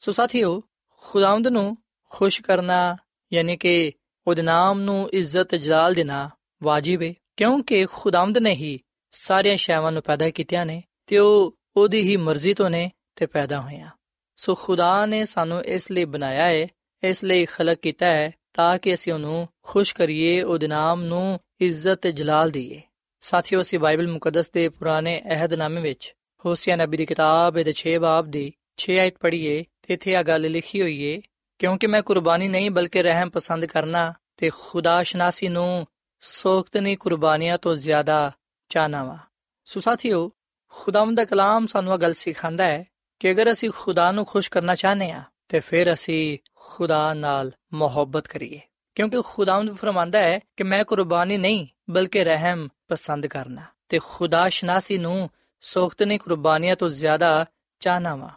ਸੋ 0.00 0.12
ਸਾਥੀਓ 0.12 0.60
ਖੁਦਾਵੰਦ 1.02 1.48
ਨੂੰ 1.48 1.76
ਖੁਸ਼ 2.10 2.40
ਕਰਨਾ 2.42 2.96
ਯਾਨੀ 3.32 3.56
ਕਿ 3.56 3.92
ਉਹਦੇ 4.26 4.42
ਨਾਮ 4.42 4.80
ਨੂੰ 4.80 5.08
ਇੱਜ਼ਤ 5.12 5.54
ਜਲਾਲ 5.54 5.94
ਦੇਣਾ 5.94 6.28
ਵਾਜਿਬ 6.62 7.02
ਹੈ 7.02 7.12
ਕਿਉਂਕਿ 7.37 7.85
ਖੁਦਾਵੰਦ 7.85 8.37
ਨੇ 8.37 8.53
ਹੀ 8.53 8.79
ਸਾਰੀਆਂ 9.11 9.57
ਸ਼ੈਵਾਂ 9.57 9.91
ਨੂੰ 9.91 10.03
ਪੈਦਾ 10.03 10.29
ਕੀਤੀਆਂ 10.29 10.65
ਨੇ 10.65 10.83
ਤੇ 11.07 11.17
ਉਹ 11.17 11.57
ਉਹਦੀ 11.77 12.01
ਹੀ 12.01 12.17
ਮਰਜ਼ੀ 12.17 12.53
ਤੋਂ 12.53 12.69
ਨੇ 12.69 12.91
ਤੇ 13.15 13.25
ਪੈਦਾ 13.25 13.61
ਹੋਈਆਂ। 13.61 13.89
ਸੋ 14.37 14.55
ਖੁਦਾ 14.55 15.05
ਨੇ 15.05 15.25
ਸਾਨੂੰ 15.25 15.63
ਇਸ 15.65 15.91
ਲਈ 15.91 16.05
ਬਣਾਇਆ 16.05 16.43
ਹੈ 16.43 16.67
ਇਸ 17.03 17.23
ਲਈ 17.23 17.45
ਖਲਕ 17.45 17.79
ਕੀਤਾ 17.79 18.05
ਹੈ 18.05 18.31
ਤਾਂ 18.53 18.77
ਕਿ 18.77 18.93
ਅਸੀਂ 18.93 19.13
ਉਹਨੂੰ 19.13 19.47
ਖੁਸ਼ 19.63 19.95
ਕਰੀਏ, 19.95 20.41
ਉਹਦੇ 20.41 20.67
ਨਾਮ 20.67 21.03
ਨੂੰ 21.03 21.39
ਇੱਜ਼ਤ 21.61 22.01
ਤੇ 22.01 22.11
ਜਲਾਲ 22.11 22.51
ਦਈਏ। 22.51 22.81
ਸਾਥੀਓ, 23.21 23.61
ਅਸੀਂ 23.61 23.79
ਬਾਈਬਲ 23.79 24.07
ਮੁਕੱਦਸ 24.07 24.49
ਦੇ 24.49 24.69
ਪੁਰਾਣੇ 24.69 25.21
ਅਹਿਦਨਾਮੇ 25.25 25.81
ਵਿੱਚ 25.81 26.13
ਹੋਸੀਆ 26.45 26.75
ਨਬੀ 26.75 26.97
ਦੀ 26.97 27.05
ਕਿਤਾਬ 27.05 27.61
ਦੇ 27.61 27.73
6 27.73 27.97
ਬਾਬ 27.99 28.31
ਦੀ 28.31 28.53
6 28.77 28.97
ਆਇਤ 28.99 29.17
ਪੜ੍ਹੀਏ 29.17 29.63
ਤੇ 29.81 29.93
ਇੱਥੇ 29.93 30.11
ਇਹ 30.11 30.23
ਗੱਲ 30.23 30.51
ਲਿਖੀ 30.51 30.81
ਹੋਈ 30.81 31.01
ਏ, 31.01 31.21
ਕਿਉਂਕਿ 31.59 31.87
ਮੈਂ 31.87 32.01
ਕੁਰਬਾਨੀ 32.01 32.47
ਨਹੀਂ, 32.47 32.71
ਬਲਕਿ 32.71 33.03
ਰਹਿਮ 33.03 33.29
ਪਸੰਦ 33.29 33.65
ਕਰਨਾ 33.65 34.13
ਤੇ 34.37 34.49
ਖੁਦਾ 34.59 35.03
ਸ਼ਨਾਸੀ 35.03 35.47
ਨੂੰ 35.47 35.87
ਸੋਖਤਨੀ 36.25 36.95
ਕੁਰਬਾਨੀਆਂ 36.95 37.57
ਤੋਂ 37.57 37.75
ਜ਼ਿਆਦਾ 37.75 38.31
ਚਾਹਨਾ 38.69 39.03
ਵਾ 39.03 39.17
ਸੋ 39.65 39.79
ਸਾਥੀਓ, 39.79 40.31
ਖੁਦਾਵੰਦ 40.69 41.17
ਦਾ 41.17 41.25
ਕਲਾਮ 41.25 41.65
ਸਾਨੂੰ 41.65 41.93
ਇਹ 41.93 41.99
ਗੱਲ 41.99 42.13
ਸਿਖਾਉਂਦਾ 42.13 42.63
ਹੈ 42.63 42.85
ਕਿ 43.19 43.31
ਅਗਰ 43.31 43.51
ਅਸੀਂ 43.51 43.69
ਖੁਦਾ 43.75 44.11
ਨੂੰ 44.11 44.25
ਖੁਸ਼ 44.25 44.51
ਕਰਨਾ 44.51 44.75
ਚਾਹਨੇ 44.75 45.11
ਆ 45.11 45.23
ਤੇ 45.49 45.59
ਫਿਰ 45.59 45.93
ਅਸੀਂ 45.93 46.37
ਖੁਦਾ 46.55 47.13
ਨਾਲ 47.13 47.51
ਮੁਹੱਬਤ 47.73 48.27
ਕਰੀਏ। 48.27 48.59
ਕਿਉਂਕਿ 48.95 49.21
ਖੁਦਾਵੰਦ 49.25 49.71
ਫਰਮਾਂਦਾ 49.71 50.19
ਹੈ 50.19 50.39
ਕਿ 50.57 50.63
ਮੈਂ 50.63 50.83
ਕੁਰਬਾਨੀ 50.83 51.37
ਨਹੀਂ, 51.37 51.67
ਬਲਕਿ 51.89 52.23
ਰਹਿਮ 52.23 52.67
ਪਸੰਦ 52.87 53.27
ਕਰਨਾ। 53.27 53.61
ਤੇ 53.89 53.99
ਖੁਦਾ 54.03 54.49
ਸ਼ਨਾਸੀ 54.49 54.97
ਨੂੰ 54.97 55.29
ਸੋਖਤਨੀ 55.61 56.17
ਕੁਰਬਾਨੀਆਂ 56.17 56.75
ਤੋਂ 56.75 56.89
ਜ਼ਿਆਦਾ 56.89 57.45
ਚਾਹਨਾ 57.79 58.15
ਵਾ 58.15 58.29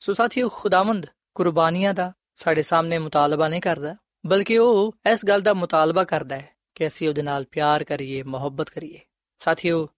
ਸੋ 0.00 0.12
ਸਾਥੀਓ, 0.12 0.48
ਖੁਦਾਵੰਦ 0.48 1.06
ਕੁਰਬਾਨੀਆਂ 1.34 1.94
ਦਾ 1.94 2.12
ਸਾਡੇ 2.36 2.62
ਸਾਹਮਣੇ 2.62 2.98
ਮੁਤਾਲਬਾ 2.98 3.48
ਨਹੀਂ 3.48 3.60
ਕਰਦਾ, 3.60 3.96
ਬਲਕਿ 4.26 4.58
ਉਹ 4.58 4.94
ਇਸ 5.12 5.26
ਗੱਲ 5.26 5.40
ਦਾ 5.40 5.54
ਮੁਤਾਲਬਾ 5.54 6.04
ਕਰਦਾ 6.04 6.36
ਹੈ 6.36 6.53
ਕਿ 6.74 6.86
ਅਸੀਂ 6.86 7.08
ਉਹਦੇ 7.08 7.22
ਨਾਲ 7.22 7.44
ਪਿਆਰ 7.44 7.84
ਕਰੀਏ, 7.84 8.22
ਮੁਹੱਬਤ 8.22 8.70
ਕਰੀਏ। 8.70 9.00
ਸਾਥੀਓ, 9.38 9.88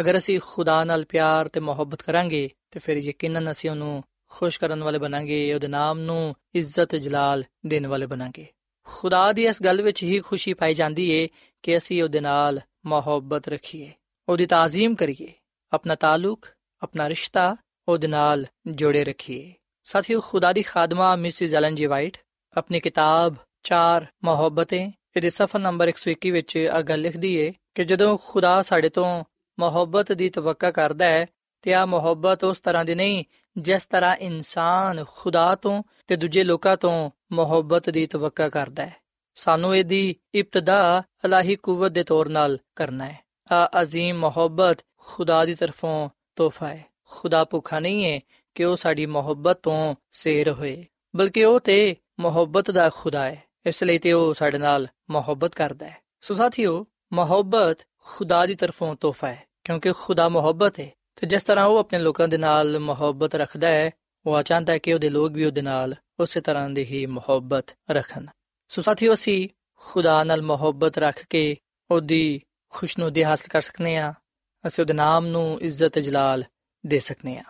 ਅਗਰ 0.00 0.16
ਅਸੀਂ 0.16 0.40
ਖੁਦਾ 0.46 0.84
ਨਾਲ 0.84 1.04
ਪਿਆਰ 1.04 1.48
ਤੇ 1.48 1.60
ਮੁਹੱਬਤ 1.60 2.02
ਕਰਾਂਗੇ, 2.02 2.50
ਤੇ 2.70 2.80
ਫਿਰ 2.80 2.96
ਯਕੀਨਨ 2.96 3.50
ਅਸੀਂ 3.50 3.70
ਉਹਨੂੰ 3.70 4.04
ਖੁਸ਼ 4.28 4.60
ਕਰਨ 4.60 4.82
ਵਾਲੇ 4.82 4.98
ਬਣਾਂਗੇ, 4.98 5.54
ਉਹਦੇ 5.54 5.68
ਨਾਮ 5.68 5.98
ਨੂੰ 5.98 6.34
ਇੱਜ਼ਤ 6.54 6.96
ਜਲਾਲ 6.96 7.44
ਦੇਣ 7.66 7.86
ਵਾਲੇ 7.86 8.06
ਬਣਾਂਗੇ। 8.06 8.46
ਖੁਦਾ 8.84 9.32
ਦੀ 9.32 9.46
ਇਸ 9.46 9.62
ਗੱਲ 9.62 9.82
ਵਿੱਚ 9.82 10.02
ਹੀ 10.02 10.20
ਖੁਸ਼ੀ 10.20 10.54
ਪਾਈ 10.54 10.74
ਜਾਂਦੀ 10.74 11.10
ਏ 11.10 11.28
ਕਿ 11.62 11.76
ਅਸੀਂ 11.76 12.02
ਉਹਦੇ 12.02 12.20
ਨਾਲ 12.20 12.60
ਮੁਹੱਬਤ 12.86 13.48
ਰੱਖੀਏ, 13.48 13.92
ਉਹਦੀ 14.28 14.46
ਤਾਜ਼ੀਮ 14.46 14.94
ਕਰੀਏ, 14.94 15.32
ਆਪਣਾ 15.72 15.94
ਤਾਲੁਕ, 15.94 16.48
ਆਪਣਾ 16.82 17.08
ਰਿਸ਼ਤਾ 17.08 17.56
ਉਹਦੇ 17.88 18.06
ਨਾਲ 18.06 18.46
ਜੋੜੇ 18.66 19.04
ਰੱਖੀਏ। 19.04 19.54
ਸਾਥੀਓ, 19.84 20.20
ਖੁਦਾ 20.20 20.52
ਦੀ 20.52 20.62
ਖਾਦਮਾ 20.62 21.16
ਮਿਸਿਸ 21.16 21.54
ਐਲਨ 21.54 21.74
ਜੀ 21.74 21.86
ਵਾਈਟ, 21.86 22.18
ਆਪਣੀ 22.56 22.80
ਕਿਤਾਬ 22.80 23.34
ਚਾਰ 23.62 24.06
ਮੁਹੱਬਤਾਂ 24.24 24.92
ਇਹਦੇ 25.15 25.29
ਸਫਾ 25.29 25.59
ਨੰਬਰ 25.59 25.91
121 25.91 26.31
ਵਿੱਚ 26.31 26.55
ਇਹ 26.55 26.81
ਗੱਲ 26.83 27.01
ਲਿਖਦੀ 27.01 27.35
ਏ 27.35 27.51
ਕਿ 27.75 27.83
ਜਦੋਂ 27.83 28.17
ਖੁਦਾ 28.25 28.61
ਸਾਡੇ 28.61 28.89
ਤੋਂ 28.89 29.23
ਮੁਹੱਬਤ 29.57 30.11
ਦੀ 30.11 30.29
ਤਵੱਕਾ 30.29 30.71
ਕਰਦਾ 30.71 31.05
ਹੈ 31.05 31.25
ਤੇ 31.63 31.73
ਆ 31.73 31.85
ਮੁਹੱਬਤ 31.85 32.43
ਉਸ 32.43 32.59
ਤਰ੍ਹਾਂ 32.59 32.85
ਦੀ 32.85 32.95
ਨਹੀਂ 32.95 33.23
ਜਿਸ 33.55 33.85
ਤਰ੍ਹਾਂ 33.85 34.15
ਇਨਸਾਨ 34.17 35.03
ਖੁਦਾ 35.07 35.53
ਤੋਂ 35.55 35.81
ਤੇ 36.07 36.15
ਦੂਜੇ 36.15 36.43
ਲੋਕਾਂ 36.43 36.75
ਤੋਂ 36.77 37.09
ਮੁਹੱਬਤ 37.31 37.89
ਦੀ 37.89 38.05
ਤਵੱਕਾ 38.07 38.49
ਕਰਦਾ 38.49 38.85
ਹੈ 38.85 38.95
ਸਾਨੂੰ 39.37 39.75
ਇਹਦੀ 39.75 40.15
ਇਬਤਦਾ 40.35 41.03
ਅਲਾਹੀ 41.25 41.55
ਕੂਵਤ 41.55 41.91
ਦੇ 41.91 42.03
ਤੌਰ 42.03 42.29
ਨਾਲ 42.29 42.57
ਕਰਨਾ 42.75 43.05
ਹੈ 43.05 43.17
ਆ 43.49 43.65
عظیم 43.75 44.15
ਮੁਹੱਬਤ 44.15 44.83
ਖੁਦਾ 44.97 45.43
ਦੀ 45.45 45.55
ਤਰਫੋਂ 45.55 46.09
ਤੋਹਫਾ 46.35 46.67
ਹੈ 46.67 46.83
ਖੁਦਾ 47.05 47.43
ਭੁੱਖਾ 47.43 47.79
ਨਹੀਂ 47.79 48.05
ਹੈ 48.05 48.19
ਕਿ 48.55 48.63
ਉਹ 48.63 48.75
ਸਾਡੀ 48.75 49.05
ਮੁਹੱਬਤ 49.05 49.59
ਤੋਂ 49.63 49.95
ਸੇਰ 50.11 50.51
ਹੋਏ 50.51 50.85
ਬਲਕਿ 51.15 51.43
ਉਹ 51.43 51.59
ਤੇ 51.59 51.95
ਮੁਹੱਬਤ 52.19 52.71
ਦਾ 52.71 52.89
ਖੁਦਾ 52.89 53.23
ਹੈ 53.23 53.43
ਇਸ 53.66 53.82
ਲਈ 53.82 53.98
ਤੇ 53.98 54.12
ਉਹ 54.12 54.34
ਸਾਡੇ 54.34 54.58
ਨਾਲ 54.58 54.88
ਮੁਹੱਬਤ 55.10 55.54
ਕਰਦਾ 55.54 55.86
ਹੈ। 55.86 55.96
ਸੋ 56.20 56.34
ਸਾਥੀਓ, 56.34 56.86
ਮੁਹੱਬਤ 57.12 57.78
ਖੁਦਾ 58.04 58.46
ਦੀ 58.46 58.54
ਤਰਫੋਂ 58.54 58.94
ਤੋਹਫਾ 58.94 59.28
ਹੈ, 59.28 59.42
ਕਿਉਂਕਿ 59.64 59.92
ਖੁਦਾ 59.92 60.28
ਮੁਹੱਬਤ 60.28 60.80
ਹੈ। 60.80 60.90
ਤੇ 61.16 61.26
ਜਿਸ 61.26 61.42
ਤਰ੍ਹਾਂ 61.42 61.66
ਉਹ 61.66 61.78
ਆਪਣੇ 61.78 61.98
ਲੋਕਾਂ 61.98 62.28
ਦੇ 62.28 62.36
ਨਾਲ 62.36 62.78
ਮੁਹੱਬਤ 62.78 63.34
ਰੱਖਦਾ 63.34 63.68
ਹੈ, 63.68 63.90
ਉਹ 64.26 64.42
ਚਾਹੁੰਦਾ 64.42 64.72
ਹੈ 64.72 64.78
ਕਿ 64.78 64.94
ਉਹਦੇ 64.94 65.10
ਲੋਕ 65.10 65.32
ਵੀ 65.32 65.44
ਉਹਦੇ 65.44 65.62
ਨਾਲ 65.62 65.94
ਉਸੇ 66.20 66.40
ਤਰ੍ਹਾਂ 66.40 66.70
ਦੀ 66.70 66.84
ਹੀ 66.84 67.06
ਮੁਹੱਬਤ 67.06 67.66
ਰੱਖਣ। 67.90 68.26
ਸੋ 68.68 68.82
ਸਾਥੀਓ, 68.82 69.14
ਅਸੀਂ 69.14 69.48
ਖੁਦਾ 69.74 70.24
ਨਾਲ 70.24 70.42
ਮੁਹੱਬਤ 70.42 70.98
ਰੱਖ 70.98 71.24
ਕੇ 71.30 71.56
ਉਹਦੀ 71.90 72.40
ਖੁਸ਼ਨੂਦੀ 72.72 73.24
ਹਾਸਲ 73.24 73.48
ਕਰ 73.48 73.60
ਸਕਨੇ 73.60 73.96
ਆ 73.96 74.14
ਅਸੀਂ 74.66 74.82
ਉਹਦੇ 74.82 74.94
ਨਾਮ 74.94 75.26
ਨੂੰ 75.26 75.60
ਇੱਜ਼ਤ 75.60 75.98
ਜਲਾਲ 75.98 76.44
ਦੇ 76.86 76.98
ਸਕਨੇ 76.98 77.38
ਆ 77.38 77.44